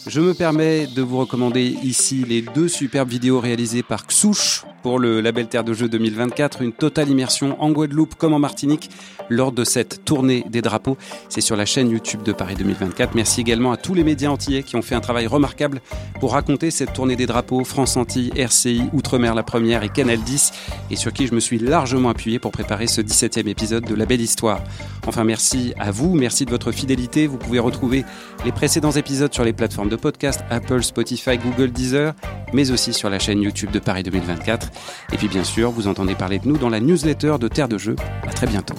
Je 0.07 0.21
me 0.21 0.33
permets 0.33 0.87
de 0.87 1.01
vous 1.01 1.17
recommander 1.17 1.75
ici 1.83 2.23
les 2.23 2.41
deux 2.41 2.69
superbes 2.69 3.09
vidéos 3.09 3.41
réalisées 3.41 3.83
par 3.83 4.07
Xouch 4.07 4.63
pour 4.81 4.99
le 4.99 5.19
label 5.19 5.47
Terre 5.47 5.65
de 5.65 5.73
Jeux 5.73 5.89
2024, 5.89 6.61
une 6.61 6.71
totale 6.71 7.09
immersion 7.09 7.61
en 7.61 7.71
Guadeloupe 7.71 8.15
comme 8.15 8.33
en 8.33 8.39
Martinique 8.39 8.89
lors 9.29 9.51
de 9.51 9.65
cette 9.65 10.05
tournée 10.05 10.45
des 10.49 10.61
drapeaux. 10.61 10.95
C'est 11.27 11.41
sur 11.41 11.57
la 11.57 11.65
chaîne 11.65 11.89
YouTube 11.89 12.23
de 12.23 12.31
Paris 12.31 12.55
2024. 12.55 13.13
Merci 13.13 13.41
également 13.41 13.73
à 13.73 13.77
tous 13.77 13.93
les 13.93 14.05
médias 14.05 14.29
antillais 14.29 14.63
qui 14.63 14.77
ont 14.77 14.81
fait 14.81 14.95
un 14.95 15.01
travail 15.01 15.27
remarquable 15.27 15.81
pour 16.21 16.31
raconter 16.31 16.71
cette 16.71 16.93
tournée 16.93 17.17
des 17.17 17.25
drapeaux, 17.25 17.65
France 17.65 17.97
Antilles, 17.97 18.31
RCI, 18.37 18.83
Outre-mer 18.93 19.35
la 19.35 19.43
première 19.43 19.83
et 19.83 19.89
Canal 19.89 20.19
10, 20.19 20.53
et 20.89 20.95
sur 20.95 21.11
qui 21.11 21.27
je 21.27 21.35
me 21.35 21.41
suis 21.41 21.59
largement 21.59 22.07
appuyé 22.07 22.39
pour 22.39 22.51
préparer 22.51 22.87
ce 22.87 23.01
17e 23.01 23.49
épisode 23.49 23.83
de 23.83 23.93
La 23.93 24.05
Belle 24.05 24.21
Histoire. 24.21 24.61
Enfin, 25.05 25.25
merci 25.25 25.73
à 25.77 25.91
vous, 25.91 26.15
merci 26.15 26.45
de 26.45 26.51
votre 26.51 26.71
fidélité. 26.71 27.27
Vous 27.27 27.37
pouvez 27.37 27.59
retrouver 27.59 28.05
les 28.45 28.53
précédents 28.53 28.91
épisodes 28.91 29.33
sur 29.33 29.43
les 29.43 29.53
plateformes 29.53 29.89
de 29.89 29.96
podcast 29.97 30.41
Apple, 30.49 30.83
Spotify, 30.83 31.37
Google, 31.37 31.71
Deezer, 31.71 32.13
mais 32.53 32.71
aussi 32.71 32.93
sur 32.93 33.09
la 33.09 33.19
chaîne 33.19 33.41
YouTube 33.41 33.71
de 33.71 33.79
Paris 33.79 34.03
2024. 34.03 34.69
Et 35.13 35.17
puis 35.17 35.27
bien 35.27 35.43
sûr, 35.43 35.71
vous 35.71 35.87
entendez 35.87 36.15
parler 36.15 36.39
de 36.39 36.47
nous 36.47 36.57
dans 36.57 36.69
la 36.69 36.79
newsletter 36.79 37.35
de 37.39 37.47
Terre 37.47 37.67
de 37.67 37.77
Jeux. 37.77 37.95
À 38.23 38.31
très 38.31 38.47
bientôt. 38.47 38.75